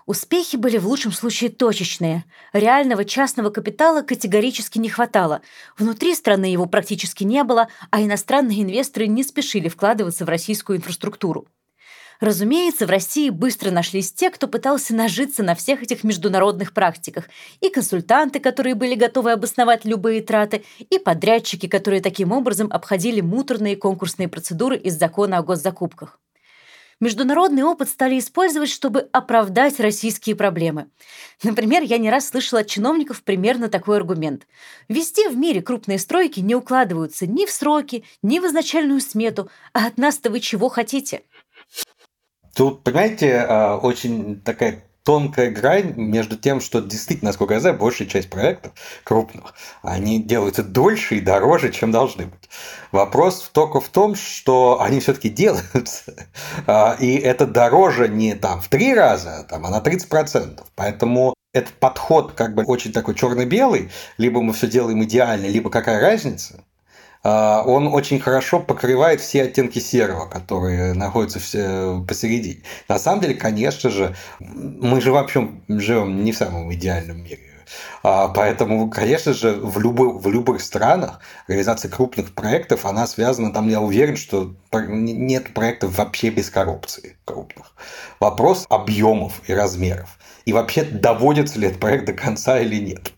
Успехи 0.06 0.58
были 0.58 0.78
в 0.78 0.86
лучшем 0.86 1.14
случае 1.14 1.50
точечные. 1.50 2.26
Реального 2.52 3.06
частного 3.06 3.50
капитала 3.50 4.02
категорически 4.02 4.78
не 4.78 4.90
хватало. 4.90 5.42
Внутри 5.78 6.14
страны 6.14 6.46
его 6.46 6.66
практически 6.66 7.24
не 7.24 7.44
было, 7.44 7.70
а 7.90 8.04
иностранные 8.04 8.62
инвесторы 8.62 9.08
не 9.08 9.24
спешили 9.24 9.70
вкладываться 9.70 10.26
в 10.26 10.30
российскую 10.30 10.78
инфраструктуру. 10.78 11.48
Разумеется, 12.20 12.86
в 12.86 12.90
России 12.90 13.30
быстро 13.30 13.72
нашлись 13.72 14.12
те, 14.12 14.30
кто 14.30 14.48
пытался 14.48 14.96
нажиться 14.96 15.44
на 15.44 15.56
всех 15.56 15.84
этих 15.84 16.04
международных 16.04 16.74
практиках. 16.74 17.26
И 17.62 17.70
консультанты, 17.70 18.40
которые 18.40 18.76
были 18.76 18.96
готовы 18.96 19.32
обосновать 19.32 19.86
любые 19.86 20.22
траты, 20.22 20.64
и 20.90 20.98
подрядчики, 20.98 21.68
которые 21.68 22.02
таким 22.02 22.32
образом 22.32 22.70
обходили 22.72 23.22
муторные 23.22 23.76
конкурсные 23.76 24.28
процедуры 24.28 24.78
из 24.78 24.98
закона 24.98 25.38
о 25.38 25.44
госзакупках. 25.44 26.20
Международный 27.02 27.64
опыт 27.64 27.90
стали 27.90 28.18
использовать, 28.18 28.70
чтобы 28.70 29.10
оправдать 29.12 29.82
российские 29.82 30.38
проблемы. 30.38 30.88
Например, 31.44 31.84
я 31.84 31.98
не 31.98 32.10
раз 32.10 32.30
слышала 32.30 32.62
от 32.62 32.68
чиновников 32.68 33.22
примерно 33.22 33.68
такой 33.68 33.98
аргумент. 33.98 34.48
Везде 34.88 35.30
в 35.30 35.36
мире 35.36 35.62
крупные 35.62 36.00
стройки 36.00 36.40
не 36.40 36.56
укладываются 36.56 37.28
ни 37.28 37.46
в 37.46 37.52
сроки, 37.52 38.06
ни 38.22 38.40
в 38.40 38.46
изначальную 38.46 39.02
смету, 39.02 39.50
а 39.74 39.88
от 39.88 39.98
нас-то 39.98 40.30
вы 40.30 40.40
чего 40.40 40.70
хотите? 40.70 41.24
Тут, 42.56 42.84
понимаете, 42.84 43.46
а, 43.50 43.76
очень 43.76 44.40
такая 44.40 44.86
тонкая 45.04 45.52
грань 45.52 45.94
между 45.98 46.38
тем, 46.38 46.62
что 46.62 46.82
действительно, 46.82 47.30
насколько 47.30 47.54
я 47.54 47.60
знаю, 47.60 47.78
большая 47.78 48.08
часть 48.08 48.30
проектов 48.30 48.72
крупных, 49.04 49.54
они 49.84 50.24
делаются 50.24 50.64
дольше 50.64 51.18
и 51.18 51.22
дороже, 51.22 51.72
чем 51.72 51.92
должны 51.92 52.28
быть. 52.28 52.50
Вопрос 52.94 53.52
только 53.54 53.82
в 53.82 53.90
том, 53.90 54.16
что 54.16 54.82
они 54.82 55.02
все-таки 55.02 55.30
делаются. 55.30 56.14
А, 56.68 56.96
и 57.00 57.16
это 57.16 57.46
дороже 57.46 58.08
не 58.08 58.36
там 58.36 58.62
в 58.62 58.70
три 58.70 58.94
раза, 58.96 59.46
там, 59.50 59.66
а 59.66 59.70
на 59.70 59.80
30%. 59.80 60.64
Поэтому 60.76 61.34
этот 61.54 61.74
подход 61.74 62.32
как 62.32 62.56
бы 62.56 62.64
очень 62.64 62.94
такой 62.94 63.16
черно-белый, 63.16 63.92
либо 64.18 64.42
мы 64.42 64.54
все 64.54 64.68
делаем 64.68 65.04
идеально, 65.04 65.48
либо 65.48 65.70
какая 65.70 66.00
разница– 66.00 66.64
а, 66.75 66.75
он 67.26 67.88
очень 67.88 68.20
хорошо 68.20 68.60
покрывает 68.60 69.20
все 69.20 69.44
оттенки 69.44 69.80
серого, 69.80 70.28
которые 70.28 70.94
находятся 70.94 71.40
все 71.40 72.04
посередине. 72.08 72.62
На 72.88 73.00
самом 73.00 73.22
деле, 73.22 73.34
конечно 73.34 73.90
же, 73.90 74.16
мы 74.40 75.02
же 75.02 75.12
вообще 75.12 75.50
живем 75.68 76.24
не 76.24 76.32
в 76.32 76.38
самом 76.38 76.74
идеальном 76.74 77.24
мире. 77.24 77.40
А, 78.04 78.28
поэтому, 78.28 78.90
конечно 78.90 79.34
же, 79.34 79.54
в, 79.54 79.80
любых, 79.80 80.22
в 80.22 80.30
любых 80.30 80.62
странах 80.62 81.20
реализация 81.48 81.90
крупных 81.90 82.34
проектов, 82.34 82.86
она 82.86 83.08
связана, 83.08 83.52
там 83.52 83.70
я 83.70 83.82
уверен, 83.82 84.16
что 84.16 84.54
нет 84.72 85.54
проектов 85.54 85.98
вообще 85.98 86.30
без 86.30 86.50
коррупции 86.50 87.18
крупных. 87.26 87.74
Вопрос 88.20 88.66
объемов 88.70 89.42
и 89.48 89.54
размеров. 89.54 90.20
И 90.46 90.54
вообще, 90.54 90.84
доводится 90.84 91.60
ли 91.60 91.68
этот 91.68 91.80
проект 91.80 92.06
до 92.06 92.14
конца 92.14 92.60
или 92.60 92.76
нет. 92.76 93.12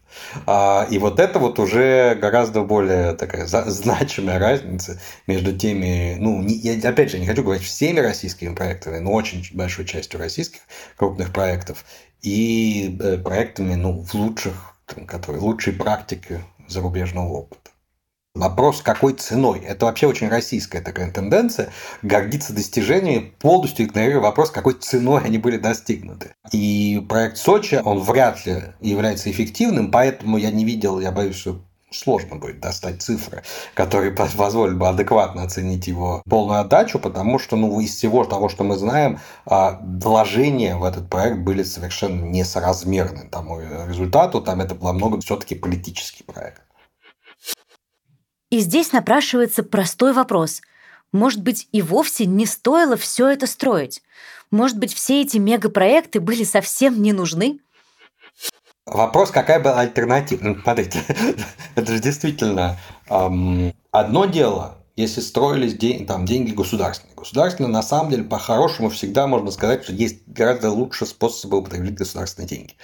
А, 0.45 0.87
и 0.89 0.97
вот 0.97 1.19
это 1.19 1.39
вот 1.39 1.59
уже 1.59 2.15
гораздо 2.15 2.61
более 2.61 3.13
такая 3.13 3.45
значимая 3.47 4.39
разница 4.39 4.99
между 5.25 5.55
теми, 5.57 6.15
ну, 6.19 6.43
я 6.43 6.89
опять 6.89 7.11
же 7.11 7.19
не 7.19 7.27
хочу 7.27 7.43
говорить 7.43 7.63
всеми 7.63 7.99
российскими 7.99 8.53
проектами, 8.53 8.99
но 8.99 9.11
очень 9.11 9.45
большой 9.53 9.85
частью 9.85 10.19
российских 10.19 10.61
крупных 10.95 11.31
проектов 11.31 11.85
и 12.21 12.97
э, 12.99 13.17
проектами, 13.17 13.75
ну, 13.75 14.03
в 14.03 14.13
лучших, 14.13 14.75
которые 15.07 15.41
лучшей 15.41 15.73
практики 15.73 16.43
зарубежного 16.67 17.27
опыта. 17.27 17.66
Вопрос, 18.37 18.81
какой 18.81 19.13
ценой? 19.13 19.59
Это 19.59 19.85
вообще 19.85 20.07
очень 20.07 20.29
российская 20.29 20.81
такая 20.81 21.11
тенденция. 21.11 21.69
Гордиться 22.01 22.53
достижениями, 22.53 23.33
полностью 23.39 23.85
игнорируя 23.85 24.21
вопрос, 24.21 24.51
какой 24.51 24.73
ценой 24.73 25.23
они 25.23 25.37
были 25.37 25.57
достигнуты. 25.57 26.33
И 26.51 27.03
проект 27.09 27.37
Сочи, 27.37 27.81
он 27.83 27.99
вряд 27.99 28.45
ли 28.45 28.63
является 28.79 29.31
эффективным, 29.31 29.91
поэтому 29.91 30.37
я 30.37 30.51
не 30.51 30.65
видел, 30.65 30.99
я 30.99 31.11
боюсь, 31.11 31.35
что 31.35 31.61
сложно 31.89 32.35
будет 32.35 32.59
достать 32.59 33.01
цифры, 33.01 33.43
которые 33.73 34.11
позволят 34.37 34.77
бы 34.77 34.87
адекватно 34.87 35.43
оценить 35.43 35.87
его 35.87 36.21
полную 36.29 36.59
отдачу, 36.59 36.99
потому 36.99 37.39
что 37.39 37.55
ну, 37.55 37.79
из 37.79 37.95
всего 37.95 38.23
того, 38.25 38.49
что 38.49 38.63
мы 38.63 38.77
знаем, 38.77 39.19
а, 39.45 39.79
вложения 39.81 40.75
в 40.75 40.83
этот 40.83 41.09
проект 41.09 41.39
были 41.39 41.63
совершенно 41.63 42.21
несоразмерны 42.21 43.27
тому 43.29 43.59
результату. 43.59 44.41
Там 44.41 44.61
это 44.61 44.75
было 44.75 44.91
много 44.93 45.19
все-таки 45.21 45.55
политический 45.55 46.23
проект. 46.23 46.61
И 48.49 48.59
здесь 48.59 48.93
напрашивается 48.93 49.63
простой 49.63 50.13
вопрос. 50.13 50.61
Может 51.11 51.41
быть, 51.41 51.67
и 51.71 51.81
вовсе 51.81 52.25
не 52.25 52.45
стоило 52.45 52.95
все 52.95 53.27
это 53.27 53.45
строить? 53.47 54.01
Может 54.51 54.77
быть, 54.77 54.93
все 54.93 55.21
эти 55.21 55.37
мегапроекты 55.37 56.19
были 56.19 56.43
совсем 56.43 57.01
не 57.01 57.11
нужны? 57.11 57.59
Вопрос, 58.85 59.31
какая 59.31 59.59
была 59.59 59.81
альтернатива? 59.81 60.39
Ну, 60.41 60.61
смотрите, 60.61 61.01
это 61.75 61.91
же 61.91 61.99
действительно 61.99 62.77
эм, 63.09 63.73
одно 63.91 64.25
дело, 64.25 64.77
если 64.95 65.19
строились 65.19 65.73
день, 65.73 66.05
там, 66.05 66.25
деньги 66.25 66.51
государственные. 66.51 67.15
Государственные, 67.15 67.71
на 67.71 67.83
самом 67.83 68.11
деле, 68.11 68.23
по-хорошему 68.23 68.89
всегда 68.89 69.27
можно 69.27 69.51
сказать, 69.51 69.83
что 69.83 69.91
есть 69.91 70.25
гораздо 70.25 70.71
лучше 70.71 71.05
способы 71.05 71.57
употреблять 71.57 71.95
государственные 71.95 72.47
деньги 72.47 72.75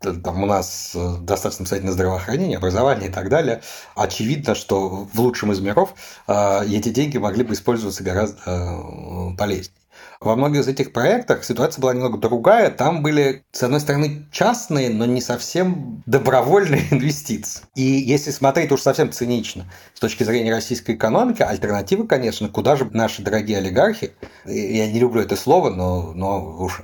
там 0.00 0.42
у 0.42 0.46
нас 0.46 0.92
э, 0.94 1.16
достаточно 1.20 1.64
обстоятельное 1.64 1.92
здравоохранение, 1.92 2.58
образование 2.58 3.08
и 3.08 3.12
так 3.12 3.28
далее, 3.28 3.62
очевидно, 3.94 4.54
что 4.54 5.08
в 5.12 5.20
лучшем 5.20 5.52
из 5.52 5.60
миров 5.60 5.94
э, 6.26 6.66
эти 6.66 6.88
деньги 6.88 7.18
могли 7.18 7.44
бы 7.44 7.54
использоваться 7.54 8.02
гораздо 8.02 8.38
э, 8.46 9.36
полезнее. 9.36 9.76
Во 10.20 10.36
многих 10.36 10.60
из 10.60 10.68
этих 10.68 10.92
проектах 10.92 11.44
ситуация 11.44 11.80
была 11.80 11.94
немного 11.94 12.18
другая. 12.18 12.70
Там 12.70 13.02
были, 13.02 13.42
с 13.52 13.62
одной 13.62 13.80
стороны, 13.80 14.26
частные, 14.30 14.90
но 14.90 15.06
не 15.06 15.20
совсем 15.20 16.02
добровольные 16.06 16.86
инвестиции. 16.90 17.62
И 17.74 17.82
если 17.82 18.30
смотреть 18.30 18.70
уж 18.72 18.82
совсем 18.82 19.12
цинично 19.12 19.70
с 19.94 20.00
точки 20.00 20.22
зрения 20.22 20.52
российской 20.52 20.94
экономики, 20.94 21.42
альтернатива, 21.42 22.06
конечно, 22.06 22.48
куда 22.48 22.76
же 22.76 22.88
наши 22.92 23.22
дорогие 23.22 23.58
олигархи, 23.58 24.12
я 24.44 24.90
не 24.90 24.98
люблю 24.98 25.22
это 25.22 25.36
слово, 25.36 25.70
но, 25.70 26.12
но 26.12 26.56
уж 26.58 26.82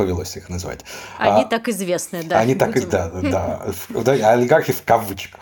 повелось 0.00 0.34
их 0.34 0.48
назвать. 0.48 0.80
Они 1.18 1.42
а, 1.42 1.44
так 1.44 1.68
известны, 1.68 2.22
да. 2.22 2.38
Они 2.38 2.54
так, 2.54 2.72
да, 2.88 3.10
да, 3.10 3.72
да, 3.90 4.30
олигархи 4.32 4.72
в 4.72 4.82
кавычках. 4.82 5.40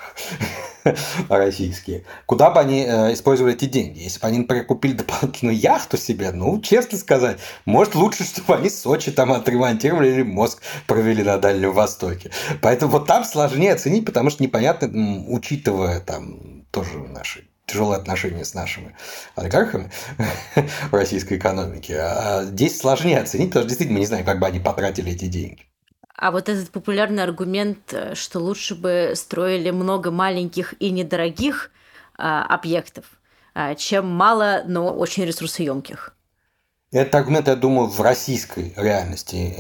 российские, 1.28 2.04
куда 2.26 2.50
бы 2.50 2.58
они 2.58 2.84
э, 2.84 3.12
использовали 3.12 3.54
эти 3.54 3.66
деньги? 3.66 4.00
Если 4.00 4.18
бы 4.18 4.26
они, 4.26 4.38
например, 4.38 4.66
купили 4.66 4.94
дополнительную 4.94 5.56
яхту 5.56 5.96
себе, 5.96 6.32
ну, 6.32 6.60
честно 6.60 6.98
сказать, 6.98 7.38
может, 7.66 7.94
лучше, 7.94 8.24
чтобы 8.24 8.56
они 8.56 8.68
Сочи 8.68 9.12
там 9.12 9.32
отремонтировали 9.32 10.08
или 10.08 10.22
мозг 10.22 10.60
провели 10.88 11.22
на 11.22 11.38
Дальнем 11.38 11.72
Востоке. 11.72 12.32
Поэтому 12.60 12.90
вот 12.90 13.06
там 13.06 13.24
сложнее 13.24 13.74
оценить, 13.74 14.04
потому 14.04 14.30
что 14.30 14.42
непонятно, 14.42 14.88
учитывая 15.28 16.00
там 16.00 16.64
тоже 16.72 16.98
наши 16.98 17.48
тяжелые 17.68 17.98
отношения 17.98 18.44
с 18.44 18.54
нашими 18.54 18.96
олигархами 19.36 19.90
в 20.90 20.94
российской 20.94 21.36
экономике. 21.36 21.98
А 22.00 22.44
здесь 22.44 22.80
сложнее 22.80 23.20
оценить, 23.20 23.50
потому 23.50 23.62
что 23.62 23.68
действительно 23.68 23.98
мы 23.98 24.00
не 24.00 24.06
знаем, 24.06 24.24
как 24.24 24.40
бы 24.40 24.46
они 24.46 24.58
потратили 24.58 25.12
эти 25.12 25.26
деньги. 25.26 25.66
А 26.16 26.32
вот 26.32 26.48
этот 26.48 26.70
популярный 26.70 27.22
аргумент, 27.22 27.92
э, 27.92 28.14
что 28.16 28.40
лучше 28.40 28.74
бы 28.74 29.12
строили 29.14 29.70
много 29.70 30.10
маленьких 30.10 30.74
и 30.80 30.90
недорогих 30.90 31.70
а, 32.16 32.44
объектов, 32.46 33.04
а, 33.54 33.76
чем 33.76 34.08
мало, 34.08 34.62
но 34.66 34.92
очень 34.92 35.24
ресурсоемких. 35.24 36.16
Этот 36.90 37.14
аргумент, 37.14 37.46
я 37.46 37.54
думаю, 37.54 37.86
в 37.86 38.00
российской 38.00 38.72
реальности 38.76 39.54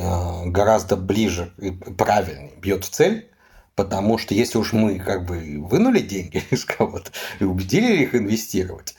гораздо 0.46 0.96
ближе 0.96 1.52
и 1.58 1.70
правильнее 1.70 2.56
бьет 2.56 2.84
в 2.84 2.90
цель, 2.90 3.30
потому 3.78 4.18
что 4.18 4.34
если 4.34 4.58
уж 4.58 4.74
мы 4.74 4.98
как 4.98 5.24
бы 5.24 5.38
вынули 5.60 6.00
деньги 6.00 6.42
из 6.50 6.66
кого-то 6.66 7.10
и 7.38 7.44
убедили 7.44 8.02
их 8.02 8.14
инвестировать, 8.14 8.94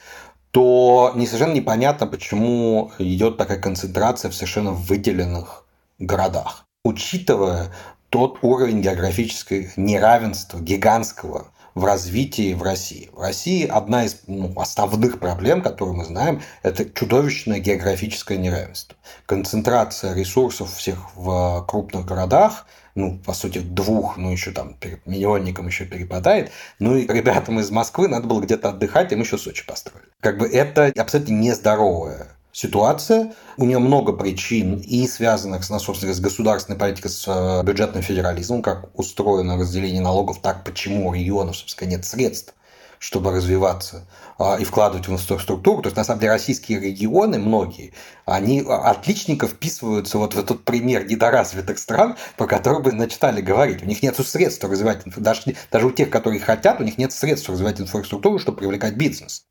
то 0.51 1.11
не 1.15 1.27
совершенно 1.27 1.53
непонятно, 1.53 2.07
почему 2.07 2.91
идет 2.97 3.37
такая 3.37 3.59
концентрация 3.59 4.31
в 4.31 4.33
совершенно 4.33 4.71
выделенных 4.71 5.65
городах 5.99 6.65
учитывая 6.83 7.71
тот 8.09 8.39
уровень 8.41 8.81
географического 8.81 9.65
неравенства 9.75 10.59
гигантского 10.59 11.47
в 11.75 11.85
развитии 11.85 12.53
в 12.53 12.63
России. 12.63 13.09
В 13.13 13.19
России 13.19 13.65
одна 13.65 14.05
из 14.05 14.21
ну, 14.27 14.51
основных 14.55 15.19
проблем, 15.19 15.61
которую 15.61 15.97
мы 15.97 16.05
знаем, 16.05 16.41
это 16.63 16.89
чудовищное 16.89 17.59
географическое 17.59 18.37
неравенство. 18.37 18.97
Концентрация 19.25 20.15
ресурсов 20.15 20.73
всех 20.73 21.15
в 21.15 21.63
крупных 21.67 22.05
городах, 22.05 22.65
ну, 22.99 23.17
по 23.25 23.33
сути, 23.33 23.59
двух, 23.59 24.17
ну, 24.17 24.31
еще 24.31 24.51
там 24.51 24.73
перед 24.73 25.05
миллионником 25.05 25.67
еще 25.67 25.85
перепадает. 25.85 26.51
Ну, 26.79 26.97
и 26.97 27.07
ребятам 27.07 27.59
из 27.59 27.71
Москвы 27.71 28.07
надо 28.07 28.27
было 28.27 28.41
где-то 28.41 28.69
отдыхать, 28.69 29.11
им 29.11 29.21
еще 29.21 29.37
Сочи 29.37 29.65
построили. 29.65 30.09
Как 30.19 30.37
бы 30.37 30.47
это 30.47 30.91
абсолютно 30.97 31.33
нездоровое 31.33 32.27
ситуация. 32.51 33.33
У 33.57 33.65
нее 33.65 33.79
много 33.79 34.11
причин, 34.13 34.77
и 34.77 35.07
связанных, 35.07 35.63
с, 35.63 35.79
собственно, 35.79 36.13
с 36.13 36.19
государственной 36.19 36.77
политикой, 36.77 37.09
с 37.09 37.25
э, 37.27 37.63
бюджетным 37.63 38.03
федерализмом, 38.03 38.61
как 38.61 38.89
устроено 38.97 39.57
разделение 39.57 40.01
налогов, 40.01 40.39
так 40.41 40.63
почему 40.65 41.07
у 41.07 41.13
регионов, 41.13 41.55
собственно, 41.55 41.89
нет 41.89 42.05
средств 42.05 42.53
чтобы 42.99 43.31
развиваться 43.31 44.05
а, 44.37 44.57
и 44.59 44.65
вкладывать 44.65 45.07
в 45.07 45.11
инфраструктуру. 45.11 45.81
То 45.81 45.87
есть, 45.87 45.97
на 45.97 46.03
самом 46.03 46.19
деле, 46.19 46.33
российские 46.33 46.79
регионы, 46.79 47.39
многие, 47.39 47.93
они 48.25 48.61
отличненько 48.61 49.47
вписываются 49.47 50.17
вот 50.17 50.35
в 50.35 50.39
этот 50.39 50.63
пример 50.65 51.07
недоразвитых 51.07 51.79
стран, 51.79 52.17
про 52.37 52.45
которые 52.45 52.83
мы 52.83 52.91
начинали 52.91 53.41
говорить. 53.41 53.81
У 53.81 53.85
них 53.85 54.03
нет 54.03 54.15
средств 54.17 54.63
развивать, 54.63 55.03
даже, 55.15 55.55
даже 55.71 55.87
у 55.87 55.91
тех, 55.91 56.09
которые 56.09 56.39
хотят, 56.39 56.79
у 56.81 56.83
них 56.83 56.97
нет 56.97 57.11
средств 57.13 57.49
развивать 57.49 57.81
инфраструктуру, 57.81 58.37
чтобы 58.37 58.59
привлекать 58.59 58.95
бизнес. 58.95 59.45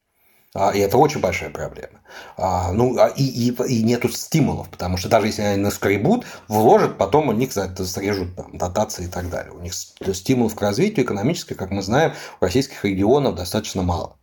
А, 0.55 0.71
и 0.71 0.79
это 0.79 0.97
очень 0.97 1.21
большая 1.21 1.51
проблема. 1.51 2.01
А, 2.37 2.73
ну, 2.73 2.97
а, 2.99 3.09
и, 3.09 3.23
и, 3.23 3.51
и 3.51 3.83
нету 3.83 4.09
стимулов, 4.09 4.71
потому 4.71 4.97
что 4.97 5.09
даже 5.09 5.27
если 5.27 5.43
они 5.43 5.63
наскребут, 5.63 6.25
вложат, 6.49 6.97
потом 6.97 7.29
у 7.29 7.33
них 7.33 7.53
за 7.53 7.69
срежут 7.85 8.35
там, 8.35 8.57
дотации 8.57 9.05
и 9.05 9.09
так 9.09 9.29
далее. 9.29 9.53
У 9.53 9.61
них 9.61 9.75
стимулов 9.75 10.55
к 10.55 10.63
развитию 10.63 11.05
экономически, 11.05 11.53
как 11.53 11.71
мы 11.71 11.83
знаем, 11.83 12.15
у 12.41 12.45
российских 12.45 12.85
регионов 12.85 13.35
достаточно 13.35 13.83
мало. 13.83 14.17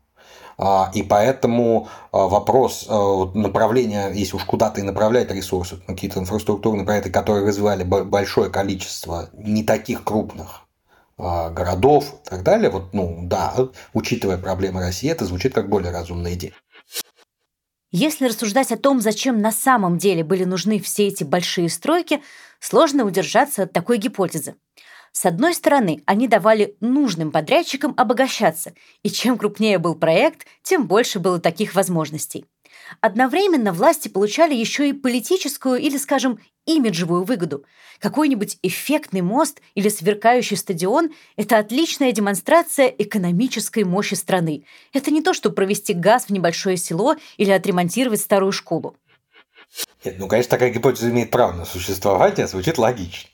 И 0.94 1.04
поэтому 1.04 1.90
вопрос 2.14 2.88
направления, 2.88 4.10
если 4.14 4.38
уж 4.38 4.46
куда-то 4.46 4.80
и 4.80 4.86
направлять 4.86 5.30
ресурсы, 5.30 5.82
какие-то 5.86 6.22
инфраструктурные 6.22 6.86
проекты, 6.86 7.10
которые 7.10 7.46
развивали 7.46 7.84
большое 7.84 8.50
количество 8.50 9.30
не 9.34 9.64
таких 9.64 10.06
крупных 10.06 10.65
городов 11.18 12.22
и 12.26 12.30
так 12.30 12.44
далее, 12.44 12.70
вот, 12.70 12.94
ну, 12.94 13.20
да, 13.24 13.54
учитывая 13.94 14.38
проблемы 14.38 14.82
России, 14.82 15.10
это 15.10 15.26
звучит 15.26 15.54
как 15.54 15.70
более 15.70 15.92
разумная 15.92 16.34
идея. 16.34 16.54
Если 17.92 18.26
рассуждать 18.26 18.74
о 18.74 18.78
том, 18.78 19.00
зачем 19.00 19.40
на 19.40 19.54
самом 19.54 19.98
деле 19.98 20.26
были 20.26 20.44
нужны 20.44 20.80
все 20.80 21.08
эти 21.08 21.24
большие 21.24 21.70
стройки, 21.70 22.22
сложно 22.60 23.06
удержаться 23.06 23.64
от 23.64 23.72
такой 23.72 23.98
гипотезы. 23.98 24.56
С 25.14 25.26
одной 25.26 25.54
стороны, 25.54 26.04
они 26.06 26.28
давали 26.28 26.76
нужным 26.82 27.32
подрядчикам 27.32 27.94
обогащаться, 27.96 28.74
и 29.02 29.10
чем 29.10 29.38
крупнее 29.38 29.78
был 29.80 29.96
проект, 29.96 30.46
тем 30.62 30.88
больше 30.88 31.20
было 31.20 31.40
таких 31.40 31.74
возможностей. 31.74 32.46
Одновременно 33.02 33.74
власти 33.74 34.08
получали 34.08 34.54
еще 34.54 34.90
и 34.90 34.94
политическую 34.94 35.80
или, 35.80 35.98
скажем, 35.98 36.40
имиджевую 36.66 37.24
выгоду. 37.24 37.66
Какой-нибудь 38.00 38.58
эффектный 38.62 39.22
мост 39.22 39.62
или 39.76 39.90
сверкающий 39.90 40.58
стадион– 40.58 41.12
это 41.38 41.58
отличная 41.58 42.12
демонстрация 42.12 42.88
экономической 42.88 43.84
мощи 43.84 44.16
страны. 44.16 44.66
Это 44.94 45.12
не 45.12 45.22
то, 45.22 45.34
что 45.34 45.52
провести 45.52 45.94
газ 45.94 46.26
в 46.26 46.30
небольшое 46.32 46.78
село 46.78 47.16
или 47.38 47.52
отремонтировать 47.52 48.22
старую 48.22 48.52
школу. 48.52 48.98
Нет, 50.04 50.16
ну, 50.20 50.28
конечно, 50.28 50.52
такая 50.52 50.72
гипотеза 50.72 51.10
имеет 51.10 51.32
право 51.32 51.54
на 51.54 51.66
существование, 51.66 52.48
звучит 52.48 52.78
логично. 52.78 53.30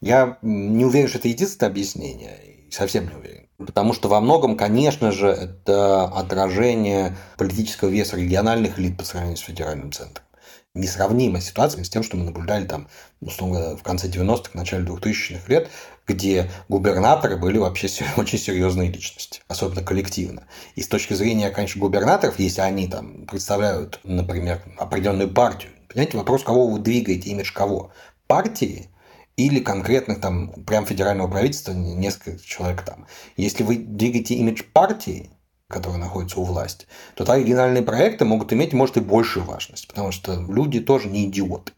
Я 0.00 0.38
не 0.42 0.84
уверен, 0.84 1.08
что 1.08 1.18
это 1.18 1.28
единственное 1.28 1.70
объяснение, 1.70 2.59
совсем 2.70 3.08
не 3.08 3.14
уверен. 3.14 3.48
Потому 3.58 3.92
что 3.92 4.08
во 4.08 4.20
многом, 4.20 4.56
конечно 4.56 5.12
же, 5.12 5.28
это 5.28 6.04
отражение 6.04 7.16
политического 7.36 7.88
веса 7.88 8.16
региональных 8.16 8.78
элит 8.78 8.96
по 8.96 9.04
сравнению 9.04 9.36
с 9.36 9.40
федеральным 9.40 9.92
центром. 9.92 10.24
Несравнимая 10.72 11.42
ситуация 11.42 11.82
с 11.82 11.90
тем, 11.90 12.02
что 12.04 12.16
мы 12.16 12.24
наблюдали 12.24 12.64
там, 12.64 12.88
условно, 13.20 13.76
в 13.76 13.82
конце 13.82 14.08
90-х, 14.08 14.50
начале 14.54 14.84
2000-х 14.84 15.42
лет, 15.48 15.68
где 16.06 16.50
губернаторы 16.68 17.36
были 17.36 17.58
вообще 17.58 17.88
очень 18.16 18.38
серьезные 18.38 18.90
личности, 18.90 19.42
особенно 19.48 19.82
коллективно. 19.82 20.44
И 20.76 20.82
с 20.82 20.88
точки 20.88 21.14
зрения, 21.14 21.50
конечно, 21.50 21.80
губернаторов, 21.80 22.38
если 22.38 22.60
они 22.60 22.88
там 22.88 23.26
представляют, 23.26 24.00
например, 24.04 24.62
определенную 24.78 25.32
партию, 25.32 25.72
понимаете, 25.88 26.16
вопрос, 26.18 26.44
кого 26.44 26.68
вы 26.68 26.78
двигаете, 26.78 27.30
имидж 27.30 27.52
кого? 27.52 27.90
Партии 28.26 28.90
или 29.36 29.60
конкретных 29.60 30.20
там 30.20 30.52
прям 30.64 30.86
федерального 30.86 31.28
правительства, 31.28 31.72
несколько 31.72 32.38
человек 32.42 32.82
там. 32.82 33.06
Если 33.36 33.62
вы 33.62 33.76
двигаете 33.76 34.34
имидж 34.34 34.62
партии, 34.72 35.30
которая 35.68 36.00
находится 36.00 36.40
у 36.40 36.44
власти, 36.44 36.86
то 37.14 37.24
тогда 37.24 37.34
оригинальные 37.34 37.82
проекты 37.82 38.24
могут 38.24 38.52
иметь, 38.52 38.72
может, 38.72 38.96
и 38.96 39.00
большую 39.00 39.46
важность, 39.46 39.86
потому 39.88 40.10
что 40.10 40.34
люди 40.34 40.80
тоже 40.80 41.08
не 41.08 41.26
идиоты. 41.26 41.72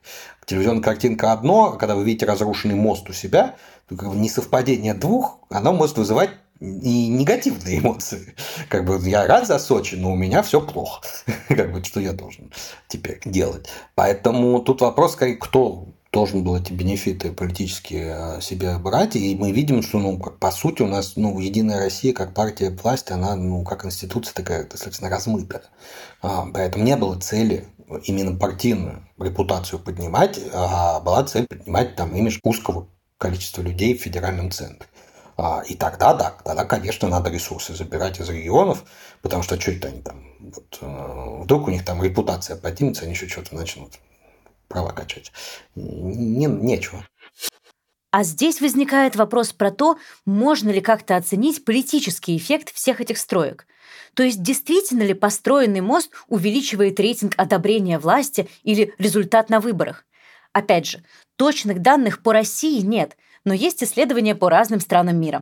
Телевизионная 0.47 0.83
картинка 0.83 1.33
одно, 1.33 1.67
а 1.67 1.77
когда 1.77 1.95
вы 1.95 2.05
видите 2.05 2.27
разрушенный 2.27 2.75
мост 2.75 3.09
у 3.09 3.12
себя, 3.12 3.55
то 3.88 3.97
как 3.97 4.09
бы 4.09 4.17
несовпадение 4.17 4.95
двух, 4.95 5.38
оно 5.51 5.73
может 5.73 5.99
вызывать 5.99 6.31
и 6.62 7.09
негативные 7.09 7.81
эмоции. 7.81 8.35
Как 8.69 8.85
бы 8.85 8.99
я 9.09 9.27
рад 9.27 9.47
за 9.47 9.59
Сочи, 9.59 9.97
но 9.97 10.12
у 10.12 10.17
меня 10.17 10.43
все 10.43 10.61
плохо. 10.61 11.03
Как 11.49 11.73
бы 11.73 11.83
что 11.83 11.99
я 11.99 12.12
должен 12.12 12.53
теперь 12.87 13.21
делать? 13.25 13.69
Поэтому 13.97 14.61
тут 14.61 14.81
вопрос, 14.81 15.19
кто 15.41 15.88
должен 16.12 16.44
был 16.44 16.57
эти 16.57 16.72
бенефиты 16.72 17.33
политические 17.33 18.37
э, 18.37 18.40
себе 18.42 18.77
брать, 18.79 19.16
и 19.16 19.35
мы 19.35 19.51
видим, 19.51 19.83
что, 19.83 19.98
ну, 19.98 20.18
по 20.18 20.51
сути, 20.51 20.83
у 20.83 20.87
нас, 20.87 21.14
ну, 21.16 21.40
Единая 21.40 21.79
Россия, 21.79 22.12
как 22.12 22.35
партия 22.35 22.70
власти, 22.70 23.12
она, 23.12 23.35
ну, 23.35 23.64
как 23.64 23.87
институция 23.87 24.35
такая 24.35 24.64
достаточно 24.68 25.09
размытая. 25.09 25.62
А, 26.20 26.46
поэтому 26.53 26.85
не 26.85 26.96
было 26.96 27.18
цели 27.18 27.66
именно 28.05 28.38
партийную 28.38 29.09
репутацию 29.18 29.79
поднимать, 29.79 30.38
а 30.53 31.01
была 31.01 31.25
цель 31.25 31.46
поднимать 31.46 31.96
там 31.96 32.14
имидж 32.14 32.38
узкого 32.44 32.88
количества 33.16 33.62
людей 33.62 33.96
в 33.96 34.03
федеральном 34.03 34.51
центре. 34.51 34.88
А, 35.38 35.62
и 35.66 35.75
тогда, 35.75 36.12
да, 36.12 36.35
тогда, 36.44 36.66
конечно, 36.66 37.09
надо 37.09 37.31
ресурсы 37.31 37.75
забирать 37.75 38.20
из 38.20 38.29
регионов, 38.29 38.85
потому 39.22 39.42
что 39.42 39.59
что 39.59 39.70
это 39.70 39.88
они 39.88 40.03
там, 40.03 40.22
вот, 40.40 40.79
э, 40.83 41.42
вдруг 41.44 41.68
у 41.68 41.70
них 41.70 41.87
там 41.87 42.03
репутация 42.03 42.57
поднимется, 42.57 43.05
они 43.05 43.12
еще 43.12 43.29
что-то 43.29 43.55
начнут 43.55 43.98
права 44.73 44.93
качать. 44.93 45.33
Не, 45.75 46.47
нечего. 46.47 47.05
А 48.11 48.25
здесь 48.25 48.61
возникает 48.61 49.17
вопрос 49.17 49.53
про 49.53 49.71
то, 49.71 49.97
можно 50.27 50.71
ли 50.71 50.81
как-то 50.81 51.17
оценить 51.17 51.65
политический 51.65 52.37
эффект 52.37 52.73
всех 52.73 53.01
этих 53.01 53.17
строек. 53.17 53.67
То 54.15 54.23
есть 54.23 54.43
действительно 54.43 55.03
ли 55.03 55.15
построенный 55.15 55.81
мост 55.81 56.11
увеличивает 56.29 57.01
рейтинг 57.01 57.33
одобрения 57.39 57.99
власти 57.99 58.49
или 58.63 58.95
результат 58.99 59.49
на 59.49 59.61
выборах? 59.61 60.05
Опять 60.53 60.87
же, 60.87 61.03
точных 61.37 61.81
данных 61.81 62.23
по 62.23 62.33
России 62.33 62.81
нет, 62.81 63.17
но 63.45 63.55
есть 63.55 63.83
исследования 63.83 64.35
по 64.35 64.51
разным 64.51 64.81
странам 64.81 65.19
мира. 65.19 65.41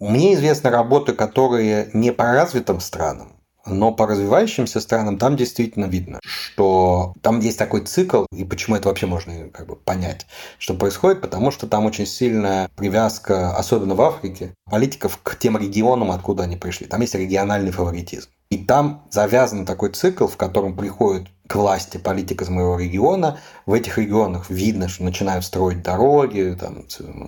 Мне 0.00 0.34
известны 0.34 0.70
работы, 0.70 1.14
которые 1.14 1.90
не 1.92 2.12
по 2.12 2.24
развитым 2.24 2.80
странам, 2.80 3.39
Но 3.66 3.92
по 3.92 4.06
развивающимся 4.06 4.80
странам 4.80 5.18
там 5.18 5.36
действительно 5.36 5.84
видно, 5.84 6.20
что 6.24 7.14
там 7.22 7.40
есть 7.40 7.58
такой 7.58 7.82
цикл, 7.82 8.24
и 8.32 8.44
почему 8.44 8.76
это 8.76 8.88
вообще 8.88 9.06
можно 9.06 9.48
как 9.50 9.66
бы 9.66 9.76
понять, 9.76 10.26
что 10.58 10.74
происходит, 10.74 11.20
потому 11.20 11.50
что 11.50 11.66
там 11.66 11.84
очень 11.84 12.06
сильная 12.06 12.70
привязка, 12.76 13.54
особенно 13.56 13.94
в 13.94 14.02
Африке, 14.02 14.54
политиков 14.70 15.18
к 15.22 15.36
тем 15.36 15.58
регионам, 15.58 16.10
откуда 16.10 16.44
они 16.44 16.56
пришли. 16.56 16.86
Там 16.86 17.02
есть 17.02 17.14
региональный 17.14 17.70
фаворитизм. 17.70 18.30
И 18.50 18.58
там 18.58 19.06
завязан 19.10 19.64
такой 19.64 19.90
цикл, 19.90 20.26
в 20.26 20.36
котором 20.36 20.76
приходит 20.76 21.28
к 21.46 21.54
власти 21.54 21.98
политик 21.98 22.42
из 22.42 22.48
моего 22.48 22.78
региона. 22.78 23.38
В 23.66 23.72
этих 23.72 23.98
регионах 23.98 24.50
видно, 24.50 24.88
что 24.88 25.04
начинают 25.04 25.44
строить 25.44 25.82
дороги, 25.82 26.56
там, 26.58 26.84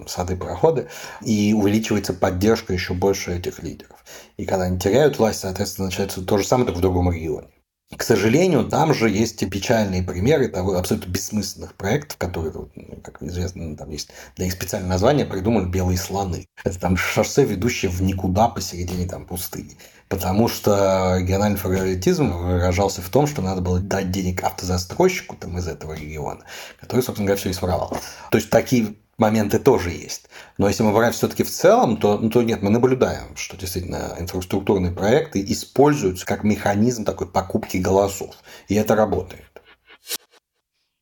сады, 0.09 0.37
проходы, 0.37 0.89
и 1.21 1.55
увеличивается 1.55 2.13
поддержка 2.13 2.73
еще 2.73 2.95
больше 2.95 3.37
этих 3.37 3.63
лидеров. 3.63 4.02
И 4.37 4.45
когда 4.45 4.65
они 4.65 4.79
теряют 4.79 5.19
власть, 5.19 5.41
соответственно, 5.41 5.87
начинается 5.87 6.23
то 6.23 6.39
же 6.39 6.45
самое, 6.45 6.67
только 6.67 6.79
в 6.79 6.83
другом 6.83 7.11
регионе. 7.13 7.49
К 7.97 8.03
сожалению, 8.03 8.65
там 8.65 8.95
же 8.95 9.11
есть 9.11 9.43
и 9.43 9.47
печальные 9.47 10.03
примеры 10.03 10.49
того 10.49 10.77
абсолютно 10.77 11.11
бессмысленных 11.11 11.75
проектов, 11.75 12.17
которые, 12.17 12.53
ну, 12.55 12.97
как 13.03 13.23
известно, 13.23 13.77
там 13.77 13.91
есть 13.91 14.09
для 14.37 14.47
них 14.47 14.55
специальное 14.55 14.89
название, 14.89 15.27
придумали 15.27 15.67
«белые 15.67 15.99
слоны». 15.99 16.47
Это 16.65 16.81
там 16.81 16.97
шоссе, 16.97 17.45
ведущее 17.45 17.91
в 17.91 18.01
никуда 18.01 18.49
посередине 18.49 19.07
там 19.07 19.27
пустыни. 19.27 19.77
Потому 20.09 20.49
что 20.49 21.19
региональный 21.19 21.59
фаворитизм 21.59 22.33
выражался 22.33 23.03
в 23.03 23.09
том, 23.11 23.27
что 23.27 23.43
надо 23.43 23.61
было 23.61 23.79
дать 23.79 24.11
денег 24.11 24.43
автозастройщику 24.43 25.37
там, 25.37 25.59
из 25.59 25.69
этого 25.69 25.93
региона, 25.93 26.45
который, 26.81 27.01
собственно 27.01 27.27
говоря, 27.27 27.41
все 27.41 27.51
и 27.51 27.55
своровал. 27.55 27.97
То 28.31 28.39
есть 28.39 28.49
такие 28.49 28.95
моменты 29.19 29.59
тоже 29.59 29.91
есть. 29.91 30.29
Но 30.59 30.69
если 30.69 30.83
мы 30.83 30.93
брать 30.93 31.15
все-таки 31.15 31.43
в 31.43 31.51
целом, 31.51 31.97
то, 31.97 32.19
ну, 32.19 32.31
то 32.31 32.43
нет, 32.43 32.63
мы 32.63 32.71
наблюдаем, 32.71 33.37
что 33.37 33.57
действительно 33.57 34.17
инфраструктурные 34.19 34.93
проекты 34.93 35.45
используются 35.47 36.27
как 36.27 36.45
механизм 36.45 37.05
такой 37.05 37.29
покупки 37.29 37.77
голосов. 37.77 38.37
И 38.69 38.75
это 38.75 38.95
работает. 38.95 39.45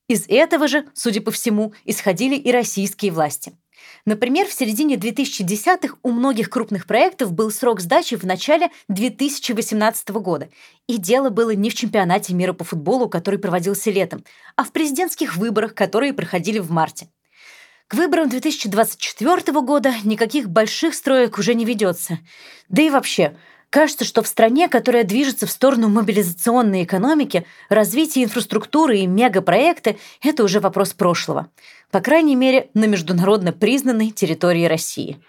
Из 0.09 0.25
этого 0.29 0.67
же, 0.67 0.87
судя 0.93 1.21
по 1.21 1.31
всему, 1.31 1.73
исходили 1.85 2.35
и 2.35 2.51
российские 2.51 3.13
власти. 3.13 3.53
Например, 4.07 4.47
в 4.47 4.53
середине 4.53 4.97
2010-х 4.97 5.97
у 6.03 6.11
многих 6.11 6.51
крупных 6.51 6.87
проектов 6.87 7.33
был 7.33 7.51
срок 7.51 7.81
сдачи 7.81 8.17
в 8.17 8.25
начале 8.25 8.71
2018 8.89 10.09
года. 10.11 10.49
И 10.89 10.97
дело 10.97 11.31
было 11.31 11.51
не 11.51 11.71
в 11.71 11.75
чемпионате 11.75 12.35
мира 12.35 12.53
по 12.53 12.65
футболу, 12.65 13.09
который 13.09 13.39
проводился 13.39 13.91
летом, 13.91 14.25
а 14.57 14.65
в 14.65 14.73
президентских 14.73 15.37
выборах, 15.37 15.75
которые 15.75 16.13
проходили 16.13 16.59
в 16.59 16.71
марте. 16.71 17.09
К 17.91 17.95
выборам 17.95 18.29
2024 18.29 19.61
года 19.63 19.93
никаких 20.05 20.49
больших 20.49 20.95
строек 20.95 21.39
уже 21.39 21.55
не 21.55 21.65
ведется. 21.65 22.21
Да 22.69 22.83
и 22.83 22.89
вообще, 22.89 23.37
Кажется, 23.69 24.05
что 24.05 24.23
в 24.23 24.27
стране, 24.27 24.69
которая 24.69 25.05
движется 25.05 25.47
в 25.47 25.51
сторону 25.51 25.89
мобилизационной 25.89 26.83
экономики, 26.83 27.47
развитие 27.69 28.25
инфраструктуры 28.25 28.99
и 28.99 29.07
мегапроекты– 29.07 29.97
это 30.23 30.43
уже 30.43 30.59
вопрос 30.59 30.93
прошлого. 30.93 31.49
По 31.93 32.01
крайней 32.01 32.35
мере, 32.35 32.69
на 32.75 32.87
международно 32.87 33.53
признанной 33.53 34.11
территории 34.11 34.65
России. 34.65 35.21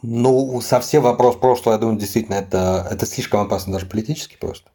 Ну, 0.00 0.62
совсем 0.62 1.02
вопрос 1.02 1.36
прошлого, 1.36 1.74
я 1.74 1.78
думаю, 1.78 1.98
действительно, 1.98 2.36
это, 2.36 2.88
это 2.90 3.04
слишком 3.04 3.40
опасно 3.40 3.74
даже 3.74 3.84
политически 3.84 4.38
просто. 4.38 4.70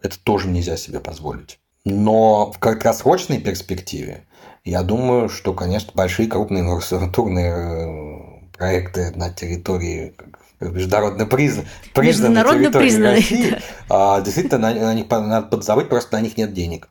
Это 0.00 0.18
тоже 0.22 0.48
нельзя 0.48 0.78
себе 0.78 1.00
позволить. 1.00 1.58
Но 1.84 2.50
в 2.50 2.58
краткосрочной 2.58 3.40
перспективе, 3.40 4.26
я 4.64 4.82
думаю, 4.82 5.28
что, 5.28 5.54
конечно, 5.54 5.92
большие 5.94 6.28
крупные 6.28 6.62
инфраструктурные 6.62 7.52
э, 7.52 8.56
проекты 8.56 9.12
на 9.16 9.30
территории 9.30 10.14
международно 10.60 11.26
призна, 11.26 11.64
признаны 11.94 12.34
международно 12.36 12.70
признаны, 12.70 13.14
России, 13.16 13.50
да. 13.50 13.58
а, 13.88 14.20
действительно 14.20 14.58
на, 14.58 14.74
на 14.74 14.94
них 14.94 15.10
надо 15.10 15.46
подзабыть, 15.48 15.88
просто 15.88 16.16
на 16.16 16.22
них 16.22 16.36
нет 16.36 16.52
денег. 16.52 16.88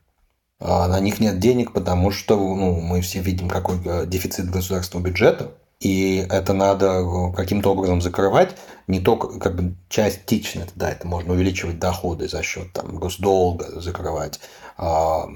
А, 0.60 0.88
на 0.88 1.00
них 1.00 1.20
нет 1.20 1.40
денег, 1.40 1.72
потому 1.72 2.12
что 2.12 2.38
ну, 2.38 2.82
мы 2.82 3.02
все 3.02 3.20
видим, 3.20 3.50
какой 3.50 3.78
э, 3.86 4.06
дефицит 4.06 4.50
государственного 4.50 5.08
бюджета, 5.08 5.52
и 5.82 6.28
это 6.30 6.54
надо 6.54 6.86
э, 6.86 7.34
каким-то 7.36 7.72
образом 7.72 8.02
закрывать, 8.02 8.56
не 8.86 9.00
только 9.00 9.39
как 9.39 9.56
бы 9.56 9.74
частично, 9.89 10.67
да, 10.76 10.91
это 10.91 11.08
можно 11.08 11.34
увеличивать 11.34 11.80
доходы 11.80 12.30
за 12.30 12.44
счет 12.44 12.72
там, 12.72 12.98
госдолга, 12.98 13.82
закрывать 13.82 14.39
а, 14.78 15.28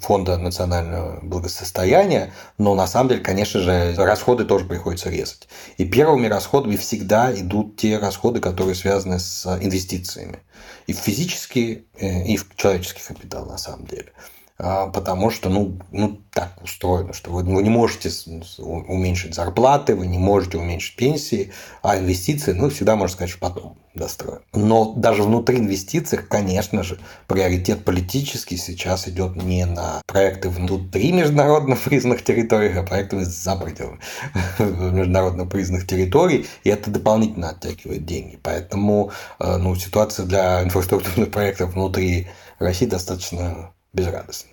фонда 0.00 0.36
национального 0.36 1.20
благосостояния, 1.22 2.32
но 2.58 2.74
на 2.74 2.88
самом 2.88 3.10
деле, 3.10 3.20
конечно 3.20 3.60
же, 3.60 3.94
расходы 3.96 4.44
тоже 4.44 4.64
приходится 4.64 5.10
резать. 5.10 5.48
И 5.76 5.84
первыми 5.84 6.26
расходами 6.26 6.76
всегда 6.76 7.32
идут 7.32 7.76
те 7.76 7.98
расходы, 7.98 8.40
которые 8.40 8.74
связаны 8.74 9.20
с 9.20 9.46
инвестициями. 9.62 10.40
И 10.88 10.92
в 10.92 10.96
физический, 10.96 11.86
э, 12.00 12.24
и 12.24 12.36
в 12.36 12.56
человеческий 12.56 13.02
капитал, 13.06 13.46
на 13.46 13.58
самом 13.58 13.86
деле. 13.86 14.12
А, 14.60 14.88
потому 14.88 15.30
что, 15.30 15.50
ну, 15.50 15.78
ну, 15.92 16.20
так 16.32 16.52
устроено, 16.62 17.12
что 17.12 17.30
вы, 17.30 17.44
вы 17.44 17.62
не 17.62 17.70
можете 17.70 18.10
уменьшить 18.58 19.34
зарплаты, 19.34 19.94
вы 19.94 20.08
не 20.08 20.18
можете 20.18 20.58
уменьшить 20.58 20.96
пенсии, 20.96 21.52
а 21.80 21.96
инвестиции, 21.96 22.52
ну, 22.52 22.68
всегда 22.68 22.96
можно 22.96 23.14
сказать, 23.14 23.30
что 23.30 23.38
потом 23.38 23.78
достроим. 23.94 24.40
Но 24.52 24.94
даже 24.94 25.22
внутри 25.22 25.58
инвестиций, 25.58 26.18
конечно 26.18 26.82
же, 26.82 26.98
приоритет 27.28 27.84
политический 27.84 28.56
сейчас 28.56 29.06
идет 29.06 29.36
не 29.36 29.64
на 29.64 30.02
проекты 30.06 30.48
внутри 30.48 31.12
международно 31.12 31.76
признанных 31.84 32.24
территорий, 32.24 32.76
а 32.76 32.82
проекты 32.82 33.24
за 33.24 33.54
пределами 33.54 34.00
международно 34.58 35.46
признанных 35.46 35.86
территорий, 35.86 36.46
и 36.64 36.70
это 36.70 36.90
дополнительно 36.90 37.50
оттягивает 37.50 38.04
деньги. 38.04 38.40
Поэтому 38.42 39.12
э, 39.38 39.56
ну, 39.56 39.76
ситуация 39.76 40.26
для 40.26 40.64
инфраструктурных 40.64 41.30
проектов 41.30 41.74
внутри 41.74 42.26
России 42.58 42.86
достаточно 42.86 43.70
безрадостны. 43.98 44.50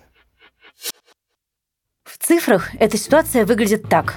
В 2.04 2.18
цифрах 2.18 2.74
эта 2.80 2.96
ситуация 2.96 3.44
выглядит 3.44 3.88
так. 3.88 4.16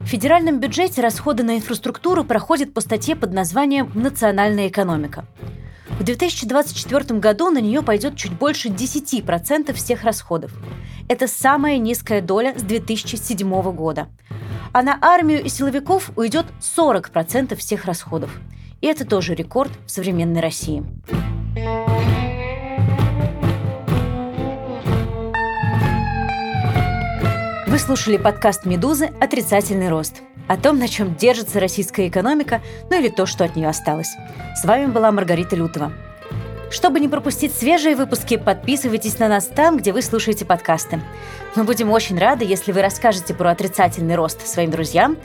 В 0.00 0.06
федеральном 0.06 0.58
бюджете 0.58 1.00
расходы 1.00 1.42
на 1.42 1.56
инфраструктуру 1.56 2.24
проходят 2.24 2.74
по 2.74 2.80
статье 2.80 3.14
под 3.14 3.32
названием 3.32 3.90
«Национальная 3.94 4.68
экономика». 4.68 5.24
В 5.98 6.04
2024 6.04 7.20
году 7.20 7.50
на 7.50 7.60
нее 7.60 7.82
пойдет 7.82 8.16
чуть 8.16 8.32
больше 8.32 8.68
10% 8.68 9.72
всех 9.74 10.02
расходов. 10.02 10.52
Это 11.08 11.28
самая 11.28 11.78
низкая 11.78 12.20
доля 12.22 12.58
с 12.58 12.62
2007 12.62 13.72
года. 13.72 14.08
А 14.72 14.82
на 14.82 14.98
армию 15.00 15.44
и 15.44 15.48
силовиков 15.48 16.10
уйдет 16.16 16.46
40% 16.60 17.54
всех 17.56 17.84
расходов. 17.84 18.30
И 18.80 18.86
это 18.86 19.06
тоже 19.06 19.34
рекорд 19.34 19.70
в 19.86 19.90
современной 19.90 20.40
России. 20.40 20.82
Вы 27.72 27.78
слушали 27.78 28.18
подкаст 28.18 28.66
«Медузы. 28.66 29.12
Отрицательный 29.18 29.88
рост». 29.88 30.20
О 30.46 30.58
том, 30.58 30.78
на 30.78 30.88
чем 30.88 31.14
держится 31.14 31.58
российская 31.58 32.06
экономика, 32.06 32.60
ну 32.90 33.00
или 33.00 33.08
то, 33.08 33.24
что 33.24 33.44
от 33.44 33.56
нее 33.56 33.66
осталось. 33.66 34.10
С 34.54 34.66
вами 34.66 34.88
была 34.88 35.10
Маргарита 35.10 35.56
Лютова. 35.56 35.90
Чтобы 36.70 37.00
не 37.00 37.08
пропустить 37.08 37.54
свежие 37.54 37.96
выпуски, 37.96 38.36
подписывайтесь 38.36 39.18
на 39.18 39.28
нас 39.28 39.46
там, 39.46 39.78
где 39.78 39.94
вы 39.94 40.02
слушаете 40.02 40.44
подкасты. 40.44 41.00
Мы 41.56 41.64
будем 41.64 41.90
очень 41.90 42.18
рады, 42.18 42.44
если 42.44 42.72
вы 42.72 42.82
расскажете 42.82 43.32
про 43.32 43.52
отрицательный 43.52 44.16
рост 44.16 44.46
своим 44.46 44.70
друзьям. 44.70 45.16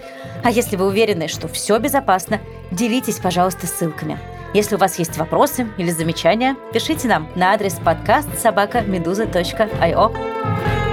А 0.42 0.50
если 0.50 0.78
вы 0.78 0.88
уверены, 0.88 1.28
что 1.28 1.50
все 1.50 1.78
безопасно, 1.80 2.40
делитесь, 2.72 3.18
пожалуйста, 3.18 3.68
ссылками. 3.68 4.20
Если 4.54 4.76
у 4.76 4.78
вас 4.78 4.98
есть 5.00 5.18
вопросы 5.18 5.68
или 5.78 5.90
замечания, 5.90 6.56
пишите 6.72 7.10
нам 7.10 7.28
на 7.36 7.52
адрес 7.52 7.74
подкаст 7.74 8.40
собака 8.40 8.80
медуза.io. 8.80 10.87